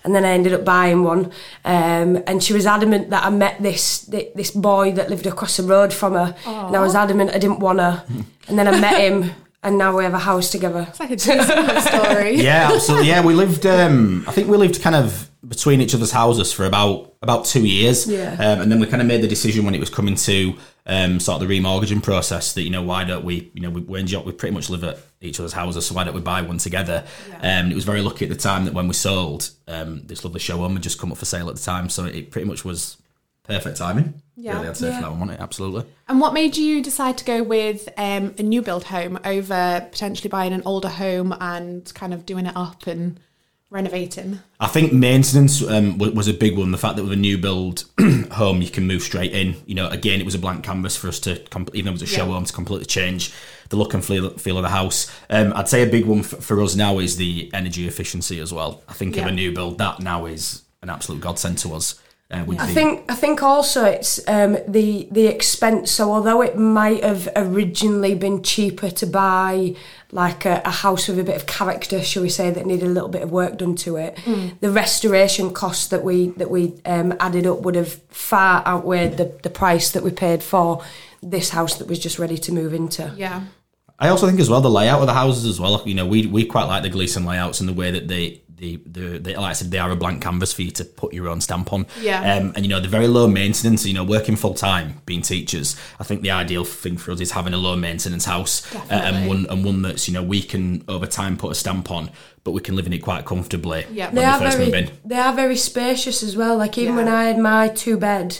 and 0.05 0.15
then 0.15 0.25
I 0.25 0.31
ended 0.31 0.53
up 0.53 0.65
buying 0.65 1.03
one. 1.03 1.33
Um, 1.65 2.23
and 2.27 2.43
she 2.43 2.53
was 2.53 2.67
adamant 2.67 3.11
that 3.11 3.25
I 3.25 3.31
met 3.31 3.63
this 3.63 4.01
this 4.01 4.51
boy 4.51 4.93
that 4.93 5.11
lived 5.11 5.27
across 5.27 5.57
the 5.57 5.63
road 5.63 5.93
from 5.93 6.13
her, 6.13 6.37
Aww. 6.45 6.67
and 6.69 6.77
I 6.77 6.81
was 6.81 6.95
adamant 6.95 7.31
I 7.35 7.39
didn't 7.39 7.61
want 7.61 7.81
her. 7.81 8.05
and 8.49 8.59
then 8.59 8.69
I 8.69 8.79
met 8.79 9.01
him. 9.01 9.31
and 9.63 9.77
now 9.77 9.97
we 9.97 10.05
have 10.05 10.15
a 10.15 10.19
house 10.21 10.51
together. 10.51 10.87
It's 10.89 11.01
like 11.01 11.11
a 11.11 11.19
story. 11.19 12.37
yeah, 12.41 12.71
absolutely. 12.73 13.09
Yeah, 13.09 13.25
we 13.25 13.35
lived. 13.35 13.67
Um, 13.67 14.25
I 14.29 14.33
think 14.33 14.49
we 14.49 14.57
lived 14.57 14.81
kind 14.81 14.95
of 14.95 15.28
between 15.47 15.81
each 15.81 15.95
other's 15.95 16.11
houses 16.11 16.53
for 16.53 16.65
about 16.65 17.15
about 17.23 17.45
two 17.45 17.65
years. 17.67 18.07
Yeah. 18.09 18.33
Um, 18.33 18.61
and 18.63 18.73
then 18.73 18.81
we 18.81 18.87
kind 18.87 19.01
of 19.03 19.09
made 19.09 19.23
the 19.23 19.29
decision 19.29 19.65
when 19.65 19.75
it 19.75 19.81
was 19.81 19.91
coming 19.91 20.15
to 20.17 20.55
um, 20.87 21.21
sort 21.21 21.41
of 21.43 21.49
the 21.49 21.59
remortgaging 21.61 22.03
process 22.03 22.55
that 22.55 22.63
you 22.63 22.71
know 22.71 22.83
why 22.83 23.05
don't 23.05 23.25
we 23.25 23.51
you 23.55 23.61
know 23.63 23.71
we 23.71 23.81
we, 23.83 24.01
enjoy, 24.01 24.21
we 24.23 24.33
pretty 24.33 24.55
much 24.55 24.69
live 24.71 24.85
at 24.85 24.99
each 25.21 25.39
other's 25.39 25.53
houses 25.53 25.87
so 25.87 25.95
why 25.95 26.05
don't 26.05 26.15
we 26.15 26.21
buy 26.21 26.43
one 26.43 26.59
together? 26.59 27.05
Um, 27.41 27.71
it 27.71 27.75
was 27.75 27.85
very 27.85 28.01
lucky 28.03 28.25
at 28.25 28.31
the 28.31 28.37
time 28.37 28.65
that 28.65 28.75
when 28.75 28.89
we 28.89 28.95
sold 28.95 29.51
um, 29.69 30.07
this 30.07 30.25
lovely 30.25 30.41
show 30.41 30.57
home 30.59 30.75
had 30.75 30.83
just 30.83 30.99
come 30.99 31.13
up 31.13 31.19
for 31.19 31.25
sale 31.25 31.49
at 31.49 31.57
the 31.57 31.63
time, 31.63 31.89
so 31.89 32.05
it 32.05 32.31
pretty 32.31 32.49
much 32.49 32.65
was 32.65 32.97
perfect 33.45 33.79
timing. 33.79 34.21
Yeah. 34.37 34.55
really, 34.55 34.69
I'd 34.69 34.77
say 34.77 34.89
Yeah. 34.89 34.97
for 34.97 35.03
that 35.03 35.11
one, 35.11 35.21
wasn't 35.21 35.41
it? 35.41 35.43
Absolutely. 35.43 35.85
And 36.07 36.21
what 36.21 36.33
made 36.33 36.57
you 36.57 36.83
decide 36.83 37.19
to 37.19 37.25
go 37.25 37.43
with 37.43 37.89
um, 37.97 38.35
a 38.39 38.43
new 38.43 38.63
build 38.63 38.85
home 38.85 39.19
over 39.25 39.87
potentially 39.91 40.29
buying 40.29 40.53
an 40.53 40.63
older 40.65 40.89
home 40.89 41.35
and 41.41 41.93
kind 41.95 42.15
of 42.15 42.25
doing 42.27 42.47
it 42.47 42.57
up 42.57 42.87
and 42.87 43.19
renovating? 43.71 44.41
I 44.61 44.67
think 44.67 44.93
maintenance 44.93 45.63
um, 45.63 45.99
was, 45.99 46.13
was 46.13 46.29
a 46.29 46.35
big 46.35 46.57
one. 46.57 46.71
The 46.71 46.79
fact 46.79 46.97
that 46.97 47.03
with 47.05 47.13
a 47.13 47.17
new 47.17 47.39
build 47.39 47.85
home, 48.33 48.63
you 48.63 48.71
can 48.71 48.87
move 48.87 49.03
straight 49.03 49.33
in. 49.33 49.57
You 49.67 49.75
know, 49.75 49.89
again, 49.89 50.21
it 50.21 50.25
was 50.25 50.35
a 50.35 50.39
blank 50.39 50.65
canvas 50.65 50.97
for 50.97 51.09
us 51.09 51.21
to, 51.21 51.39
com- 51.51 51.69
even 51.75 51.87
though 51.87 51.91
it 51.91 52.01
was 52.01 52.03
a 52.03 52.07
show 52.07 52.27
Yeah. 52.27 52.33
home, 52.33 52.45
to 52.45 52.53
completely 52.53 52.87
change 52.87 53.33
the 53.69 53.77
look 53.77 53.93
and 53.95 54.05
feel, 54.05 54.31
feel 54.31 54.57
of 54.57 54.63
the 54.63 54.71
house. 54.71 55.11
Um, 55.29 55.53
I'd 55.55 55.69
say 55.69 55.83
a 55.83 55.91
big 55.91 56.07
one 56.07 56.23
for, 56.23 56.37
for 56.37 56.63
us 56.63 56.75
now 56.75 56.99
is 56.99 57.17
the 57.17 57.51
energy 57.53 57.87
efficiency 57.87 58.41
as 58.41 58.53
well. 58.53 58.83
I 58.89 58.95
think 58.95 59.17
of 59.17 59.27
a 59.27 59.33
new 59.33 59.53
build, 59.53 59.79
that 59.79 60.01
now 60.01 60.27
is 60.27 60.63
an 60.83 60.91
absolute 60.91 61.21
godsend 61.21 61.59
to 61.59 61.75
us. 61.75 62.01
Uh, 62.31 62.45
with 62.47 62.61
I 62.61 62.67
the- 62.67 62.75
think 62.75 63.11
I 63.11 63.15
think 63.15 63.43
also 63.43 63.87
it's 63.87 64.21
um, 64.29 64.59
the 64.69 65.09
the 65.11 65.27
expense. 65.27 65.91
So 65.91 66.13
although 66.13 66.43
it 66.43 66.59
might 66.59 67.03
have 67.03 67.27
originally 67.35 68.15
been 68.15 68.43
cheaper 68.43 68.91
to 68.91 69.07
buy 69.07 69.77
like 70.13 70.45
a, 70.45 70.61
a 70.65 70.71
house 70.71 71.09
with 71.09 71.19
a 71.19 71.25
bit 71.25 71.37
of 71.37 71.47
character, 71.47 72.03
shall 72.03 72.23
we 72.23 72.29
say, 72.29 72.51
that 72.51 72.67
needed 72.67 72.87
a 72.87 72.91
little 72.91 73.09
bit 73.09 73.23
of 73.23 73.31
work 73.31 73.57
done 73.57 73.77
to 73.77 73.97
it, 73.97 74.19
the 74.61 74.71
restoration 74.71 75.55
costs 75.55 75.87
that 75.89 76.05
we 76.05 76.29
that 76.37 76.51
we 76.51 76.75
um, 76.85 77.15
added 77.19 77.47
up 77.47 77.63
would 77.63 77.77
have 77.77 77.95
far 78.11 78.63
outweighed 78.67 79.17
the, 79.17 79.33
the 79.43 79.51
price 79.51 79.91
that 79.93 80.03
we 80.03 80.11
paid 80.11 80.43
for 80.43 80.85
this 81.23 81.49
house 81.49 81.77
that 81.77 81.89
was 81.89 81.99
just 81.99 82.19
ready 82.19 82.37
to 82.37 82.53
move 82.53 82.75
into. 82.75 83.11
Yeah. 83.17 83.45
I 83.99 84.11
also 84.11 84.27
think 84.27 84.39
as 84.39 84.51
well 84.51 84.61
the 84.61 84.71
layout 84.71 85.01
of 85.01 85.07
the 85.07 85.15
houses 85.15 85.47
as 85.47 85.59
well. 85.59 85.83
You 85.87 85.95
know, 85.95 86.07
we 86.07 86.27
we 86.27 86.45
quite 86.45 86.65
like 86.65 86.83
the 86.83 86.91
Gleeson 86.91 87.25
layouts 87.25 87.61
and 87.61 87.69
the 87.69 87.73
way 87.73 87.91
that 87.91 88.07
they 88.07 88.43
the 88.59 88.81
the 88.87 89.19
they, 89.19 89.35
like 89.37 89.51
I 89.51 89.53
said 89.53 89.71
they 89.71 89.79
are 89.79 89.91
a 89.91 89.97
blank 89.97 90.23
canvas 90.23 90.53
for 90.53 90.63
you 90.63 90.71
to 90.73 90.85
put 90.85 91.13
your 91.15 91.29
own 91.29 91.41
stamp 91.41 91.73
on. 91.73 91.87
Yeah. 92.01 92.35
Um, 92.37 92.53
and 92.55 92.65
you 92.65 92.69
know 92.69 92.81
they're 92.81 92.91
very 92.91 93.09
low 93.09 93.27
maintenance. 93.29 93.87
You 93.87 93.95
know, 93.95 94.05
working 94.05 94.37
full 94.37 94.55
time, 94.55 95.01
being 95.07 95.23
teachers, 95.23 95.77
I 96.01 96.05
think 96.05 96.23
the 96.23 96.31
ideal 96.31 96.65
thing 96.65 96.97
for 96.97 97.13
us 97.13 97.21
is 97.21 97.31
having 97.33 97.55
a 97.55 97.59
low 97.59 97.77
maintenance 97.77 98.25
house 98.25 98.75
uh, 98.75 98.81
and 98.91 99.29
one 99.29 99.47
and 99.49 99.65
one 99.65 99.83
that's 99.83 100.09
you 100.09 100.15
know 100.15 100.23
we 100.23 100.43
can 100.43 100.85
over 100.89 101.07
time 101.07 101.37
put 101.37 101.53
a 101.53 101.55
stamp 101.55 101.91
on, 101.91 102.11
but 102.45 102.53
we 102.53 102.61
can 102.61 102.77
live 102.77 102.87
in 102.87 102.93
it 102.93 102.99
quite 102.99 103.25
comfortably. 103.25 103.87
Yeah. 103.93 104.11
they 104.11 104.25
are 104.25 104.39
very 104.39 104.91
they 105.05 105.17
are 105.19 105.33
very 105.35 105.57
spacious 105.57 106.23
as 106.23 106.37
well. 106.37 106.57
Like 106.57 106.77
even 106.79 106.95
Yeah. 106.95 107.05
when 107.05 107.09
I 107.09 107.25
had 107.25 107.39
my 107.39 107.69
two 107.69 107.97
bed, 107.97 108.39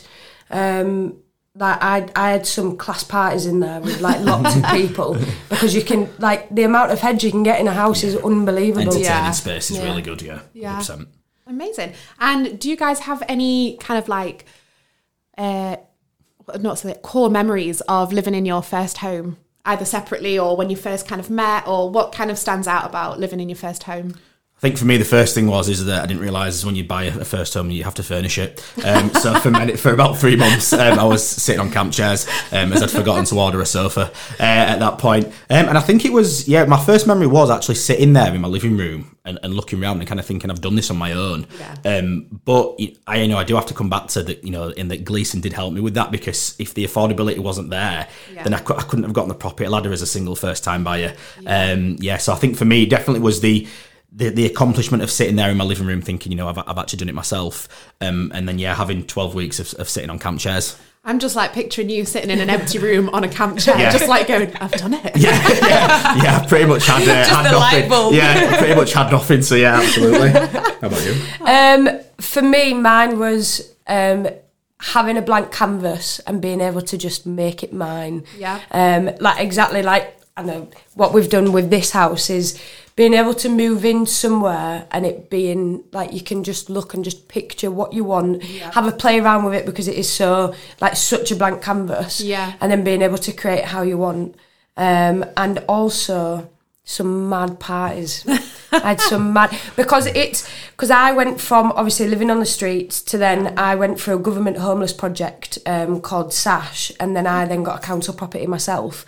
um, 0.51 1.17
like 1.59 1.79
I 1.83 2.09
I 2.15 2.31
had 2.31 2.47
some 2.47 2.77
class 2.77 3.05
parties 3.05 3.47
in 3.47 3.61
there 3.61 3.81
with 3.81 4.01
like 4.01 4.21
lots 4.21 4.57
of 4.57 4.65
people 4.67 5.17
because 5.49 5.75
you 5.75 5.83
can 5.83 6.09
like 6.19 6.49
the 6.55 6.63
amount 6.65 6.93
of 6.93 7.01
heads 7.01 7.25
you 7.25 7.31
can 7.31 7.43
get 7.43 7.61
in 7.61 7.67
a 7.69 7.73
house 7.73 8.05
is 8.05 8.17
unbelievable. 8.17 8.83
Entertaining 8.83 9.05
Yeah. 9.05 9.31
space 9.33 9.71
is 9.71 9.79
Yeah. 9.79 9.85
really 9.85 10.03
good. 10.03 10.23
Yeah. 10.23 10.41
Yeah. 10.55 10.79
100%. 10.81 11.07
Amazing. 11.47 11.93
And 12.21 12.59
do 12.59 12.69
you 12.69 12.77
guys 12.77 13.01
have 13.01 13.23
any 13.29 13.77
kind 13.79 13.99
of 13.99 14.07
like, 14.09 14.45
uh, 15.39 15.77
not 16.61 16.79
so 16.79 16.93
core 16.95 17.31
memories 17.31 17.81
of 17.83 18.13
living 18.13 18.35
in 18.35 18.45
your 18.45 18.63
first 18.63 18.99
home, 18.99 19.39
either 19.65 19.85
separately 19.85 20.39
or 20.39 20.57
when 20.57 20.69
you 20.71 20.77
first 20.77 21.09
kind 21.09 21.21
of 21.21 21.31
met, 21.31 21.67
or 21.67 21.91
what 21.91 22.13
kind 22.13 22.31
of 22.31 22.39
stands 22.39 22.67
out 22.69 22.85
about 22.87 23.19
living 23.19 23.41
in 23.41 23.49
your 23.49 23.57
first 23.57 23.85
home? 23.85 24.15
I 24.59 24.61
think 24.61 24.77
for 24.77 24.87
me 24.87 24.97
the 24.97 25.05
first 25.05 25.37
thing 25.37 25.47
was 25.47 25.69
is 25.69 25.85
that 25.85 26.03
I 26.03 26.07
didn't 26.07 26.21
realise 26.21 26.65
when 26.65 26.75
you 26.75 26.83
buy 26.83 27.05
a 27.05 27.25
first 27.25 27.55
home 27.55 27.71
you 27.71 27.85
have 27.85 27.95
to 27.95 28.03
furnish 28.03 28.39
it. 28.39 28.61
Um, 28.85 29.11
so 29.15 29.39
for 29.39 29.53
many, 29.53 29.77
for 29.77 29.93
about 29.95 30.19
three 30.19 30.35
months 30.35 30.73
um, 30.73 30.99
I 30.99 31.05
was 31.05 31.25
sitting 31.27 31.61
on 31.61 31.71
camp 31.71 31.93
chairs 31.93 32.27
um, 32.51 32.73
as 32.73 32.83
I'd 32.83 32.91
forgotten 32.91 33.25
to 33.27 33.39
order 33.39 33.61
a 33.61 33.67
sofa 33.67 34.11
uh, 34.41 34.43
at 34.43 34.79
that 34.81 34.99
point. 34.99 35.27
Um, 35.49 35.69
and 35.69 35.79
I 35.79 35.81
think 35.81 36.05
it 36.05 36.13
was 36.13 36.49
yeah 36.49 36.65
my 36.65 36.83
first 36.85 37.07
memory 37.07 37.29
was 37.29 37.51
actually 37.51 37.77
sitting 37.77 38.15
there 38.15 38.35
in 38.35 38.41
my 38.41 38.49
living 38.49 38.77
room 38.77 39.17
and, 39.25 39.39
and 39.45 39.55
looking 39.55 39.81
around 39.81 39.99
and 40.01 40.09
kind 40.09 40.19
of 40.19 40.27
thinking 40.27 40.51
I've 40.51 40.61
done 40.61 40.75
this 40.75 40.91
on 40.91 40.97
my 40.97 41.13
own. 41.13 41.47
Um, 41.85 42.27
but 42.45 42.81
I 43.07 43.19
you 43.23 43.29
know 43.29 43.39
I 43.39 43.45
do 43.45 43.55
have 43.55 43.67
to 43.67 43.75
come 43.75 43.89
back 43.89 44.09
to 44.09 44.25
that 44.25 44.43
you 44.43 44.51
know 44.51 44.71
in 44.71 44.89
that 44.89 45.05
Gleeson 45.05 45.41
did 45.41 45.53
help 45.53 45.73
me 45.73 45.81
with 45.81 45.95
that 45.95 46.11
because 46.11 46.57
if 46.59 46.75
the 46.75 46.85
affordability 46.85 47.39
wasn't 47.39 47.71
there 47.71 48.09
Yeah. 48.35 48.43
then 48.43 48.55
I, 48.55 48.59
cou- 48.59 48.75
I 48.75 48.83
couldn't 48.83 49.05
have 49.05 49.13
gotten 49.13 49.29
the 49.29 49.37
property 49.37 49.69
ladder 49.69 49.93
as 49.93 50.03
a 50.03 50.07
single 50.07 50.35
first 50.35 50.65
time 50.65 50.83
buyer. 50.83 51.15
Um, 51.47 51.97
yeah, 52.01 52.17
so 52.17 52.33
I 52.33 52.37
think 52.37 52.57
for 52.57 52.65
me, 52.65 52.87
definitely 52.87 53.21
was 53.21 53.41
the, 53.41 53.69
the 54.13 54.31
the 54.31 54.47
accomplishment 54.47 55.03
of 55.03 55.11
sitting 55.11 55.37
there 55.37 55.51
in 55.51 55.57
my 55.57 55.65
living 55.65 55.87
room 55.87 56.01
thinking, 56.03 56.33
you 56.33 56.37
know, 56.39 56.49
I've, 56.49 56.59
I've 56.59 56.79
actually 56.79 56.99
done 57.01 57.09
it 57.09 57.15
myself. 57.15 57.69
Um, 58.01 58.31
and 58.35 58.49
then, 58.49 58.59
yeah, 58.59 58.75
having 58.75 59.07
12 59.07 59.35
weeks 59.35 59.59
of, 59.61 59.75
of 59.75 59.89
sitting 59.89 60.11
on 60.11 60.19
camp 60.19 60.41
chairs. 60.41 60.79
I'm 61.05 61.19
just 61.21 61.37
like 61.37 61.53
picturing 61.53 61.89
you 61.89 62.05
sitting 62.05 62.29
in 62.29 62.41
an 62.41 62.51
empty 62.51 62.79
room 62.79 63.09
on 63.11 63.25
a 63.25 63.29
camp 63.29 63.59
chair, 63.59 63.79
Yeah. 63.79 63.91
just 63.93 64.09
like 64.09 64.27
going, 64.27 64.55
I've 64.57 64.73
done 64.73 64.93
it. 64.95 65.17
Yeah, 65.17 65.31
yeah, 65.49 66.23
yeah, 66.23 66.47
pretty 66.47 66.67
much 66.67 66.87
had, 66.87 67.03
uh, 67.03 67.05
Just 67.07 67.31
had 67.31 67.51
the 67.51 67.57
light 67.57 67.73
nothing. 67.75 67.89
bulb. 67.89 68.15
Yeah, 68.15 68.59
pretty 68.59 68.75
much 68.75 68.93
had 68.93 69.11
nothing. 69.11 69.41
So, 69.43 69.55
yeah, 69.55 69.79
absolutely. 69.81 70.31
How 70.31 70.89
about 70.89 71.05
you? 71.07 71.15
Um, 71.47 72.01
for 72.19 72.43
me, 72.43 72.75
mine 72.75 73.19
was 73.19 73.75
um, 73.87 74.29
having 74.81 75.17
a 75.17 75.23
blank 75.23 75.51
canvas 75.53 76.19
and 76.21 76.43
being 76.43 76.61
able 76.61 76.83
to 76.83 76.99
just 76.99 77.25
make 77.27 77.63
it 77.63 77.73
mine. 77.73 78.25
Yeah. 78.37 78.61
Um, 78.71 79.11
like 79.21 79.41
exactly 79.41 79.83
like 79.83 80.18
I 80.39 80.43
know 80.43 80.69
what 80.95 81.13
we've 81.13 81.29
done 81.29 81.51
with 81.51 81.69
this 81.69 81.91
house 81.91 82.31
is 82.31 82.61
being 82.95 83.13
able 83.13 83.35
to 83.35 83.49
move 83.49 83.85
in 83.85 84.07
somewhere 84.07 84.87
and 84.93 85.05
it 85.05 85.31
being 85.31 85.83
like 85.91 86.13
you 86.13 86.21
can 86.21 86.45
just 86.45 86.71
look 86.71 86.95
and 86.95 87.05
just 87.05 87.27
picture 87.27 87.73
what 87.73 87.93
you 87.93 88.05
want, 88.05 88.45
have 88.45 88.87
a 88.87 88.93
play 88.93 89.19
around 89.19 89.45
with 89.45 89.55
it 89.55 89.67
because 89.67 89.89
it 89.89 89.97
is 89.97 90.09
so 90.09 90.55
like 90.81 90.97
such 90.97 91.33
a 91.33 91.37
blank 91.37 91.61
canvas. 91.61 92.21
Yeah. 92.21 92.55
And 92.61 92.71
then 92.71 92.85
being 92.85 93.03
able 93.03 93.19
to 93.19 93.33
create 93.33 93.65
how 93.65 93.83
you 93.83 93.99
want. 93.99 94.37
Um, 94.77 95.25
and 95.37 95.59
also 95.69 96.49
some 96.85 97.29
mad 97.29 97.59
parties. 97.59 98.25
I 98.73 98.91
had 98.91 99.01
some 99.01 99.33
mad 99.33 99.59
because 99.75 100.07
it's 100.07 100.49
because 100.71 100.93
I 100.93 101.11
went 101.11 101.41
from 101.41 101.73
obviously 101.73 102.07
living 102.07 102.31
on 102.31 102.39
the 102.39 102.47
streets 102.47 103.03
to 103.03 103.19
then 103.19 103.59
I 103.59 103.75
went 103.75 103.99
for 103.99 104.13
a 104.13 104.19
government 104.19 104.59
homeless 104.59 104.93
project 104.93 105.59
um, 105.67 106.01
called 106.01 106.33
Sash, 106.33 106.93
and 107.01 107.17
then 107.17 107.27
I 107.27 107.45
then 107.45 107.65
got 107.65 107.83
a 107.83 107.87
council 107.87 108.15
property 108.15 108.47
myself. 108.47 109.05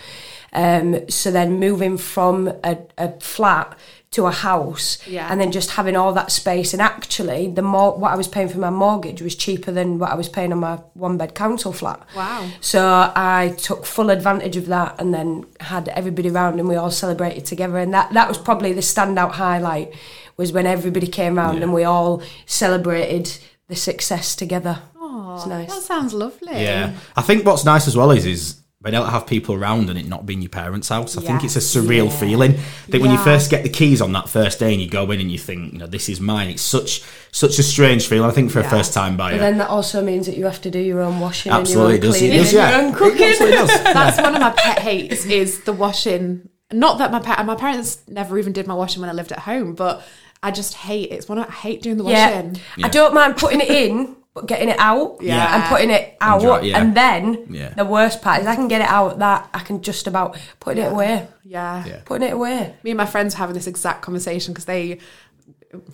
Um, 0.53 1.09
so 1.09 1.31
then 1.31 1.59
moving 1.61 1.97
from 1.99 2.49
a, 2.65 2.79
a 2.99 3.19
flat 3.21 3.79
to 4.13 4.27
a 4.27 4.33
house, 4.33 4.99
Yeah. 5.07 5.29
and 5.31 5.41
then 5.41 5.53
just 5.53 5.71
having 5.71 5.95
all 5.95 6.13
that 6.15 6.33
space, 6.33 6.73
and 6.73 6.83
actually 6.83 7.47
the 7.47 7.63
more 7.63 7.97
what 7.97 8.11
I 8.11 8.17
was 8.17 8.27
paying 8.27 8.49
for 8.49 8.59
my 8.59 8.69
mortgage 8.71 9.23
was 9.23 9.37
cheaper 9.37 9.71
than 9.71 10.01
what 10.01 10.11
I 10.11 10.17
was 10.17 10.29
paying 10.29 10.53
on 10.53 10.59
my 10.59 10.77
one 10.95 11.17
bed 11.17 11.37
council 11.37 11.73
flat. 11.73 12.01
Wow. 12.17 12.49
So 12.61 12.83
I 13.15 13.55
took 13.57 13.87
full 13.87 14.11
advantage 14.11 14.57
of 14.57 14.67
that 14.67 14.97
and 15.01 15.15
then 15.15 15.47
had 15.61 15.87
everybody 15.91 16.29
around 16.29 16.59
and 16.59 16.69
we 16.69 16.75
all 16.75 16.91
celebrated 16.91 17.45
together 17.47 17.79
and 17.79 17.95
that, 17.95 18.13
that 18.15 18.27
was 18.27 18.37
probably 18.37 18.73
the 18.73 18.81
standout 18.81 19.31
highlight 19.33 19.95
was 20.37 20.53
when 20.53 20.67
everybody 20.67 21.07
came 21.07 21.37
round 21.37 21.63
and 21.63 21.73
we 21.73 21.85
all 21.85 22.21
celebrated 22.47 23.39
the 23.69 23.77
success 23.77 24.35
together. 24.35 24.81
Oh, 24.97 25.45
nice. 25.49 25.69
That 25.73 25.83
sounds 25.83 26.13
lovely. 26.13 26.53
Yeah. 26.61 26.95
I 27.17 27.23
think 27.23 27.47
what's 27.47 27.65
nice 27.65 27.87
as 27.87 27.97
well 27.97 28.11
is, 28.11 28.27
is 28.27 28.60
being 28.83 28.95
able 28.95 29.05
to 29.05 29.11
have 29.11 29.27
people 29.27 29.55
around 29.55 29.91
and 29.91 29.99
it 29.99 30.09
not 30.09 30.25
being 30.25 30.41
your 30.41 30.49
parents' 30.49 30.89
house. 30.89 31.19
I 31.19 31.21
think 31.21 31.45
it's 31.45 31.55
a 31.55 31.59
Yes. 31.59 31.75
surreal 31.75 32.11
feeling. 32.11 32.53
I 32.53 32.91
think 32.91 33.03
when 33.03 33.11
you 33.13 33.19
first 33.19 33.51
get 33.51 33.63
the 33.63 33.69
keys 33.69 34.01
on 34.01 34.13
that 34.13 34.27
first 34.31 34.59
day 34.59 34.73
and 34.73 34.81
you 34.81 34.89
go 34.89 35.11
in 35.11 35.21
and 35.21 35.31
you 35.31 35.37
think, 35.37 35.75
you 35.75 35.79
know, 35.79 35.87
this 35.87 36.09
is 36.09 36.19
mine. 36.19 36.49
It's 36.49 36.63
such 36.63 37.03
such 37.31 37.59
a 37.59 37.63
strange 37.63 38.07
feeling. 38.07 38.31
I 38.31 38.33
think 38.33 38.51
for 38.51 38.61
a 38.61 38.65
first 38.65 38.95
time 38.95 39.19
buyer. 39.19 39.33
But 39.35 39.41
then 39.41 39.59
that 39.59 39.69
also 39.69 40.03
means 40.03 40.25
that 40.27 40.37
you 40.39 40.47
have 40.47 40.63
to 40.63 40.71
do 40.71 40.79
your 40.79 41.03
own 41.03 41.21
washing 41.21 41.53
Absolutely, 41.53 41.97
and 41.97 42.03
your 42.05 42.09
own 42.09 42.13
does. 42.13 42.17
It 42.17 42.19
cleaning 42.21 42.39
does, 42.39 42.49
and 42.49 42.57
yeah. 42.57 42.71
your 42.79 42.87
own 42.87 42.95
cooking. 42.95 43.21
It 43.23 43.31
absolutely 43.33 43.57
does. 43.59 43.83
That's 43.83 44.21
one 44.23 44.35
of 44.35 44.41
my 44.41 44.51
pet 44.51 44.79
hates 44.79 45.27
is 45.27 45.61
the 45.65 45.75
washing. 45.75 46.49
Not 46.73 46.97
that 46.99 47.11
my 47.13 47.21
pa- 47.21 47.43
my 47.43 47.57
parents 47.57 47.99
never 48.09 48.39
even 48.39 48.55
did 48.55 48.67
my 48.67 48.75
washing 48.75 49.03
when 49.03 49.11
I 49.11 49.13
lived 49.13 49.31
at 49.33 49.41
home, 49.41 49.75
but 49.75 50.03
I 50.43 50.51
just 50.53 50.73
hate 50.73 51.11
it. 51.11 51.17
It's 51.17 51.29
one 51.29 51.37
of, 51.37 51.47
I 51.49 51.53
hate 51.53 51.83
doing 51.83 51.99
the 51.99 52.05
Yeah. 52.05 52.35
washing. 52.35 52.57
I 52.83 52.89
don't 52.89 53.13
mind 53.13 53.37
putting 53.37 53.61
it 53.61 53.69
in, 53.69 54.17
but 54.35 54.47
getting 54.47 54.69
it 54.69 54.77
out 54.79 55.19
Yeah. 55.21 55.55
and 55.57 55.65
putting 55.65 55.91
it 55.91 56.17
out. 56.21 56.41
dry- 56.41 56.61
yeah. 56.61 56.79
And 56.81 56.97
then 56.97 57.47
Yeah. 57.51 57.71
the 57.75 57.85
worst 57.85 58.23
part 58.23 58.41
is 58.41 58.47
I 58.47 58.55
can 58.55 58.69
get 58.69 58.81
it 58.81 58.89
out 58.89 59.19
that 59.19 59.49
I 59.53 59.59
can 59.61 59.83
just 59.83 60.07
about 60.07 60.39
putting 60.61 60.85
it 60.85 60.93
away. 60.93 61.27
Yeah. 61.45 61.85
Yeah. 61.85 62.01
Putting 62.05 62.29
it 62.29 62.33
away. 62.33 62.75
Me 62.85 62.91
and 62.93 62.99
my 62.99 63.07
friends 63.07 63.35
were 63.35 63.39
having 63.39 63.55
this 63.55 63.67
exact 63.67 64.03
conversation 64.03 64.53
because 64.55 64.67
they. 64.67 64.99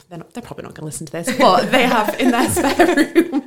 They're, 0.09 0.19
not, 0.21 0.33
they're 0.33 0.43
probably 0.43 0.63
not 0.63 0.73
going 0.73 0.81
to 0.83 0.87
listen 0.87 1.05
to 1.05 1.13
this, 1.13 1.37
but 1.37 1.71
they 1.71 1.83
have 1.83 2.19
in 2.19 2.31
their 2.31 2.49
spare 2.51 2.97
room 3.15 3.47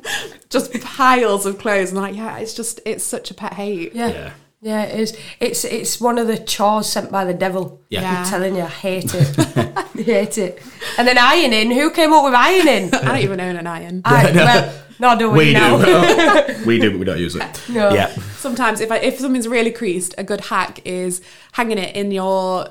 just 0.50 0.72
piles 0.82 1.48
of 1.48 1.58
clothes. 1.58 1.90
And 1.90 2.00
like, 2.00 2.16
yeah, 2.16 2.38
it's 2.38 2.54
just, 2.54 2.80
it's 2.86 3.04
such 3.04 3.32
a 3.32 3.34
pet 3.34 3.54
hate. 3.54 3.96
Yeah. 3.96 4.34
Yeah. 4.62 4.84
Yeah, 4.84 4.84
it 4.84 5.00
is. 5.00 5.18
It's 5.40 5.64
it's 5.66 6.02
one 6.02 6.18
of 6.18 6.28
the 6.28 6.38
chores 6.38 6.88
sent 6.88 7.12
by 7.12 7.26
the 7.26 7.34
devil. 7.34 7.82
Yeah. 7.90 8.02
Yeah. 8.02 8.20
I'm 8.20 8.30
telling 8.30 8.56
you, 8.56 8.64
I 8.64 8.68
hate 8.68 9.14
it. 9.14 9.58
I 9.58 10.02
hate 10.02 10.38
it. 10.38 10.62
And 10.98 11.08
then 11.08 11.18
ironing. 11.18 11.72
Who 11.72 11.92
came 11.92 12.12
up 12.12 12.26
with 12.26 12.34
ironing? 12.34 12.94
I 12.94 13.06
don't 13.06 13.18
even 13.20 13.40
own 13.40 13.56
an 13.56 13.68
iron. 13.68 14.02
I, 14.04 14.32
well, 14.32 14.84
no, 15.00 15.18
do 15.18 15.32
we, 15.32 15.38
we 15.38 15.54
now? 15.54 15.78
do. 15.78 16.56
we 16.66 16.80
do, 16.80 16.92
but 16.92 17.00
we 17.00 17.06
don't 17.06 17.20
use 17.20 17.36
it. 17.36 17.62
No. 17.70 17.92
Yeah. 17.94 18.08
Sometimes 18.38 18.82
if 18.82 18.92
I, 18.92 18.98
if 18.98 19.20
something's 19.20 19.48
really 19.48 19.72
creased, 19.72 20.14
a 20.18 20.24
good 20.24 20.42
hack 20.42 20.82
is 20.86 21.22
hanging 21.54 21.78
it 21.78 21.96
in 21.96 22.12
your 22.12 22.68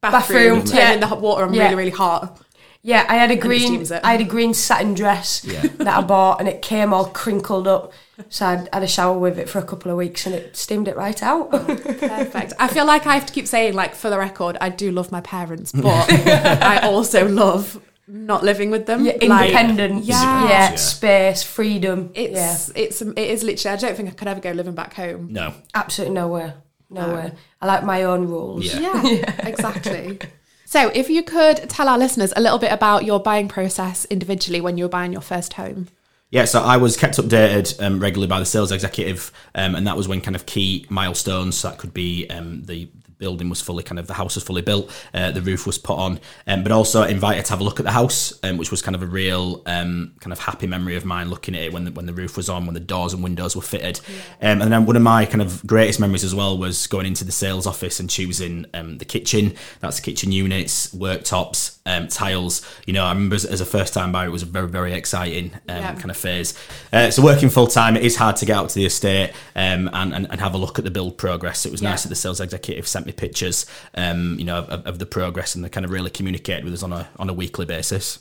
bathroom, 0.00 0.60
Bathroom, 0.60 0.64
turning 0.64 0.76
yeah. 0.76 0.96
the 0.98 1.06
hot 1.08 1.20
water 1.20 1.44
on 1.44 1.54
Yeah. 1.54 1.64
really, 1.64 1.74
really 1.74 1.90
hot. 1.90 2.40
Yeah, 2.84 3.06
I 3.08 3.14
had 3.14 3.30
a 3.30 3.36
green. 3.36 3.86
I 3.92 4.12
had 4.12 4.20
a 4.20 4.24
green 4.24 4.54
satin 4.54 4.94
dress 4.94 5.44
Yeah. 5.44 5.62
that 5.62 5.86
I 5.96 6.00
bought, 6.02 6.40
and 6.40 6.48
it 6.48 6.62
came 6.62 6.92
all 6.92 7.06
crinkled 7.06 7.68
up. 7.68 7.92
So 8.28 8.46
I 8.46 8.56
had 8.72 8.82
a 8.82 8.86
shower 8.86 9.18
with 9.18 9.38
it 9.38 9.48
for 9.48 9.58
a 9.58 9.62
couple 9.64 9.90
of 9.90 9.96
weeks, 9.96 10.26
and 10.26 10.34
it 10.34 10.56
steamed 10.56 10.86
it 10.86 10.96
right 10.96 11.20
out. 11.22 11.48
Oh, 11.52 11.64
perfect. 11.64 12.52
I 12.58 12.68
feel 12.68 12.84
like 12.84 13.06
I 13.06 13.14
have 13.14 13.26
to 13.26 13.32
keep 13.32 13.46
saying, 13.46 13.74
like, 13.74 13.94
for 13.94 14.10
the 14.10 14.18
record, 14.18 14.56
I 14.60 14.68
do 14.68 14.92
love 14.92 15.10
my 15.10 15.22
parents, 15.22 15.72
but 15.88 16.10
I 16.10 16.80
also 16.86 17.26
love 17.26 17.80
not 18.06 18.44
living 18.44 18.70
with 18.70 18.84
them. 18.86 19.04
yeah, 19.06 19.12
Like, 19.22 19.50
independence, 19.50 20.06
yeah. 20.06 20.44
yeah, 20.44 20.48
Yeah. 20.70 20.74
space, 20.76 21.42
freedom. 21.42 22.10
It's 22.14 22.68
yeah, 22.74 22.82
it's 22.82 23.00
it 23.00 23.16
is 23.18 23.42
literally. 23.42 23.76
I 23.76 23.80
don't 23.80 23.96
think 23.96 24.08
I 24.10 24.12
could 24.12 24.28
ever 24.28 24.40
go 24.40 24.52
living 24.52 24.74
back 24.74 24.92
home. 24.94 25.28
No. 25.32 25.54
absolutely 25.74 26.14
nowhere, 26.14 26.54
nowhere. 26.90 27.32
I 27.62 27.66
like 27.66 27.82
my 27.84 28.02
own 28.04 28.28
rules. 28.28 28.66
Yeah. 28.66 29.02
Yeah, 29.02 29.46
exactly. 29.48 30.18
So, 30.66 30.90
if 30.94 31.08
you 31.08 31.22
could 31.22 31.68
tell 31.70 31.88
our 31.88 31.98
listeners 31.98 32.32
a 32.36 32.40
little 32.42 32.58
bit 32.58 32.72
about 32.72 33.04
your 33.04 33.20
buying 33.20 33.48
process 33.48 34.04
individually 34.10 34.60
when 34.60 34.76
you 34.76 34.84
were 34.84 34.90
buying 34.90 35.12
your 35.12 35.22
first 35.22 35.54
home. 35.54 35.88
Yeah, 36.32 36.46
so 36.46 36.62
I 36.62 36.78
was 36.78 36.96
kept 36.96 37.18
updated 37.18 37.80
um, 37.84 38.00
regularly 38.00 38.26
by 38.26 38.38
the 38.38 38.46
sales 38.46 38.72
executive, 38.72 39.30
um, 39.54 39.74
and 39.74 39.86
that 39.86 39.98
was 39.98 40.08
when 40.08 40.22
kind 40.22 40.34
of 40.34 40.46
key 40.46 40.86
milestones. 40.88 41.58
So 41.58 41.68
that 41.68 41.76
could 41.78 41.92
be 41.92 42.26
um, 42.30 42.62
the, 42.62 42.88
the 43.01 43.01
building 43.24 43.48
was 43.48 43.60
fully 43.68 43.82
kind 43.88 43.98
of 43.98 44.06
the 44.06 44.14
house 44.14 44.34
was 44.34 44.44
fully 44.44 44.62
built, 44.70 44.84
uh, 45.14 45.30
the 45.30 45.40
roof 45.50 45.62
was 45.66 45.78
put 45.78 45.96
on, 46.06 46.12
um, 46.46 46.62
but 46.64 46.72
also 46.72 46.98
invited 47.04 47.44
to 47.46 47.50
have 47.52 47.60
a 47.60 47.64
look 47.68 47.78
at 47.80 47.86
the 47.86 47.92
house, 48.00 48.20
um, 48.42 48.54
which 48.60 48.70
was 48.70 48.82
kind 48.82 48.96
of 48.98 49.02
a 49.02 49.06
real 49.06 49.62
um, 49.66 50.12
kind 50.20 50.32
of 50.32 50.38
happy 50.40 50.66
memory 50.66 50.96
of 50.96 51.04
mine 51.04 51.30
looking 51.30 51.54
at 51.54 51.62
it 51.62 51.72
when 51.72 51.84
the, 51.86 51.92
when 51.92 52.06
the 52.06 52.12
roof 52.12 52.36
was 52.36 52.48
on, 52.48 52.66
when 52.66 52.74
the 52.74 52.80
doors 52.94 53.12
and 53.14 53.22
windows 53.22 53.54
were 53.56 53.62
fitted, 53.74 54.00
um, 54.46 54.60
and 54.62 54.72
then 54.72 54.84
one 54.86 54.96
of 54.96 55.02
my 55.02 55.24
kind 55.24 55.40
of 55.40 55.64
greatest 55.66 56.00
memories 56.00 56.24
as 56.24 56.34
well 56.34 56.58
was 56.58 56.86
going 56.88 57.06
into 57.06 57.24
the 57.24 57.32
sales 57.32 57.66
office 57.66 58.00
and 58.00 58.10
choosing 58.10 58.66
um, 58.74 58.98
the 58.98 59.04
kitchen. 59.04 59.54
That's 59.80 60.00
kitchen 60.00 60.32
units, 60.32 60.92
worktops, 60.94 61.78
um, 61.86 62.08
tiles. 62.08 62.62
You 62.86 62.92
know, 62.94 63.04
I 63.04 63.12
remember 63.12 63.36
as, 63.36 63.44
as 63.44 63.60
a 63.60 63.66
first 63.66 63.94
time 63.94 64.10
buyer, 64.12 64.26
it 64.26 64.30
was 64.30 64.42
a 64.42 64.46
very 64.46 64.68
very 64.68 64.92
exciting 64.92 65.52
um, 65.68 65.76
Yeah. 65.82 65.94
kind 65.94 66.10
of 66.10 66.16
phase. 66.16 66.54
Uh, 66.92 67.10
so 67.10 67.22
working 67.22 67.50
full 67.50 67.66
time, 67.68 67.96
it 67.96 68.02
is 68.02 68.16
hard 68.16 68.36
to 68.36 68.46
get 68.46 68.56
out 68.56 68.68
to 68.70 68.74
the 68.74 68.86
estate 68.86 69.30
um, 69.54 69.88
and, 69.92 70.12
and 70.14 70.26
and 70.30 70.40
have 70.40 70.54
a 70.54 70.58
look 70.58 70.78
at 70.78 70.84
the 70.84 70.90
build 70.90 71.16
progress. 71.18 71.64
It 71.66 71.72
was 71.72 71.82
nice 71.82 72.02
that 72.02 72.08
the 72.08 72.14
sales 72.16 72.40
executive 72.40 72.86
sent 72.86 73.06
me 73.06 73.11
pictures, 73.12 73.66
um, 73.94 74.38
you 74.38 74.44
know, 74.44 74.58
of, 74.58 74.86
of 74.86 74.98
the 74.98 75.06
progress 75.06 75.54
and 75.54 75.64
they 75.64 75.68
kind 75.68 75.84
of 75.84 75.92
really 75.92 76.10
communicate 76.10 76.64
with 76.64 76.72
us 76.72 76.82
on 76.82 76.92
a 76.92 77.08
on 77.18 77.28
a 77.28 77.32
weekly 77.32 77.66
basis. 77.66 78.18